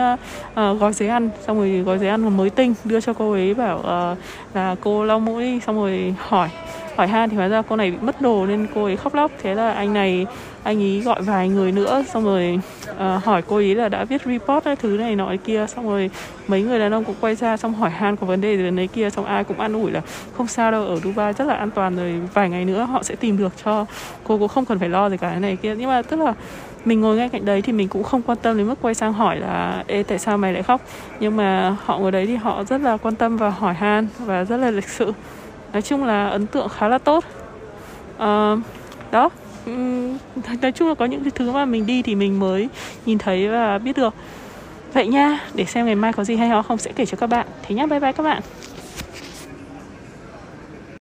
uh, 0.53 0.81
gói 0.81 0.93
giấy 0.93 1.09
ăn. 1.09 1.31
Xong 1.47 1.59
rồi 1.59 1.71
gói 1.71 1.99
giấy 1.99 2.09
ăn 2.09 2.37
mới 2.37 2.51
tinh 2.51 2.75
đưa 2.85 3.01
cho 3.01 3.13
cô 3.13 3.33
ấy 3.33 3.55
bảo 3.55 3.79
uh, 3.79 4.19
là 4.55 4.77
cô 4.81 5.05
lau 5.05 5.21
mũi 5.21 5.61
xong 5.67 5.77
rồi 5.77 6.15
hỏi 6.19 6.49
hỏi 6.97 7.09
han 7.09 7.31
thì 7.31 7.37
hóa 7.37 7.49
ra 7.49 7.63
cô 7.63 7.77
này 7.77 7.91
bị 7.91 7.97
mất 8.01 8.21
đồ 8.21 8.47
nên 8.47 8.67
cô 8.75 8.85
ấy 8.85 8.97
khóc 8.97 9.15
lóc. 9.15 9.31
Thế 9.43 9.55
là 9.55 9.73
anh 9.73 9.93
này 9.93 10.27
anh 10.63 10.83
ấy 10.83 11.01
gọi 11.01 11.23
vài 11.23 11.49
người 11.49 11.73
nữa 11.73 12.05
xong 12.13 12.25
rồi 12.25 12.61
uh, 12.91 13.25
hỏi 13.25 13.43
cô 13.49 13.57
ấy 13.57 13.75
là 13.75 13.89
đã 13.89 14.05
viết 14.05 14.23
report 14.25 14.65
cái 14.65 14.77
thứ 14.77 14.89
này 14.89 15.17
nọ 15.17 15.35
kia 15.45 15.67
xong 15.69 15.89
rồi 15.89 16.11
mấy 16.49 16.63
người 16.63 16.79
đàn 16.79 16.93
ông 16.93 17.05
cũng 17.05 17.15
quay 17.21 17.35
ra 17.35 17.57
xong 17.57 17.75
hỏi 17.75 17.91
han 17.91 18.17
có 18.17 18.27
vấn 18.27 18.41
đề 18.41 18.57
gì 18.57 18.71
đấy 18.71 18.89
kia 18.93 19.11
xong 19.11 19.25
ai 19.25 19.45
cũng 19.45 19.61
an 19.61 19.73
ủi 19.73 19.91
là 19.91 20.01
không 20.37 20.47
sao 20.47 20.73
đâu 20.73 20.85
ở 20.85 20.97
Dubai 20.97 21.33
rất 21.33 21.45
là 21.45 21.55
an 21.55 21.71
toàn 21.71 21.97
rồi 21.97 22.15
vài 22.35 22.51
ngày 22.51 22.65
nữa 22.65 22.83
họ 22.83 23.03
sẽ 23.03 23.15
tìm 23.15 23.39
được 23.39 23.53
cho 23.65 23.87
cô 24.25 24.39
cũng 24.39 24.49
không 24.49 24.65
cần 24.65 24.79
phải 24.79 24.89
lo 24.89 25.11
gì 25.11 25.17
cả 25.17 25.31
cái 25.31 25.41
này 25.41 25.57
kia. 25.57 25.75
Nhưng 25.79 25.89
mà 25.89 26.03
tức 26.03 26.21
là 26.21 26.35
mình 26.85 27.01
ngồi 27.01 27.17
ngay 27.17 27.29
cạnh 27.29 27.45
đấy 27.45 27.63
thì 27.63 27.73
mình 27.73 27.89
cũng 27.89 28.03
không 28.03 28.23
quan 28.23 28.39
tâm 28.43 28.59
đến 28.59 28.69
mức 28.69 28.79
quay 28.81 28.95
sang 28.95 29.13
hỏi 29.13 29.37
là 29.37 29.85
ê 29.87 30.03
tại 30.03 30.19
sao 30.19 30.39
mày 30.39 30.53
lại 30.53 30.63
khóc? 30.63 30.81
Nhưng 31.21 31.37
mà 31.37 31.77
họ 31.85 31.99
ngồi 31.99 32.13
đấy 32.13 32.27
thì 32.27 32.37
họ 32.37 32.65
rất 32.65 32.81
là 32.81 32.97
quan 32.97 33.15
tâm 33.15 33.37
và 33.37 33.51
hỏi 33.51 33.75
han 33.75 34.07
và 34.19 34.45
rất 34.45 34.57
là 34.57 34.71
lịch 34.71 34.89
sự 34.89 35.13
nói 35.73 35.83
chung 35.83 36.05
là 36.05 36.29
ấn 36.29 36.47
tượng 36.47 36.69
khá 36.69 36.89
là 36.89 36.99
tốt. 36.99 37.25
Uh, 38.17 38.59
đó 39.11 39.31
nói 40.63 40.73
chung 40.73 40.89
là 40.89 40.95
có 40.95 41.05
những 41.05 41.25
cái 41.25 41.31
thứ 41.35 41.53
mà 41.53 41.65
mình 41.65 41.87
đi 41.87 42.03
thì 42.03 42.15
mình 42.15 42.41
mới 42.41 42.69
nhìn 43.07 43.19
thấy 43.19 43.49
và 43.49 43.79
biết 43.79 43.97
được. 43.97 44.15
Vậy 44.93 45.07
nha 45.07 45.41
để 45.55 45.65
xem 45.65 45.87
ngày 45.87 45.95
mai 45.95 46.13
có 46.13 46.25
gì 46.25 46.37
hay 46.37 46.49
ho 46.49 46.63
không 46.63 46.79
sẽ 46.79 46.93
kể 46.97 47.07
cho 47.07 47.17
các 47.17 47.27
bạn. 47.27 47.47
Thế 47.63 47.75
nhá 47.75 47.87
bye 47.87 48.01
bye 48.01 48.13
các 48.13 48.23
bạn. 48.23 48.43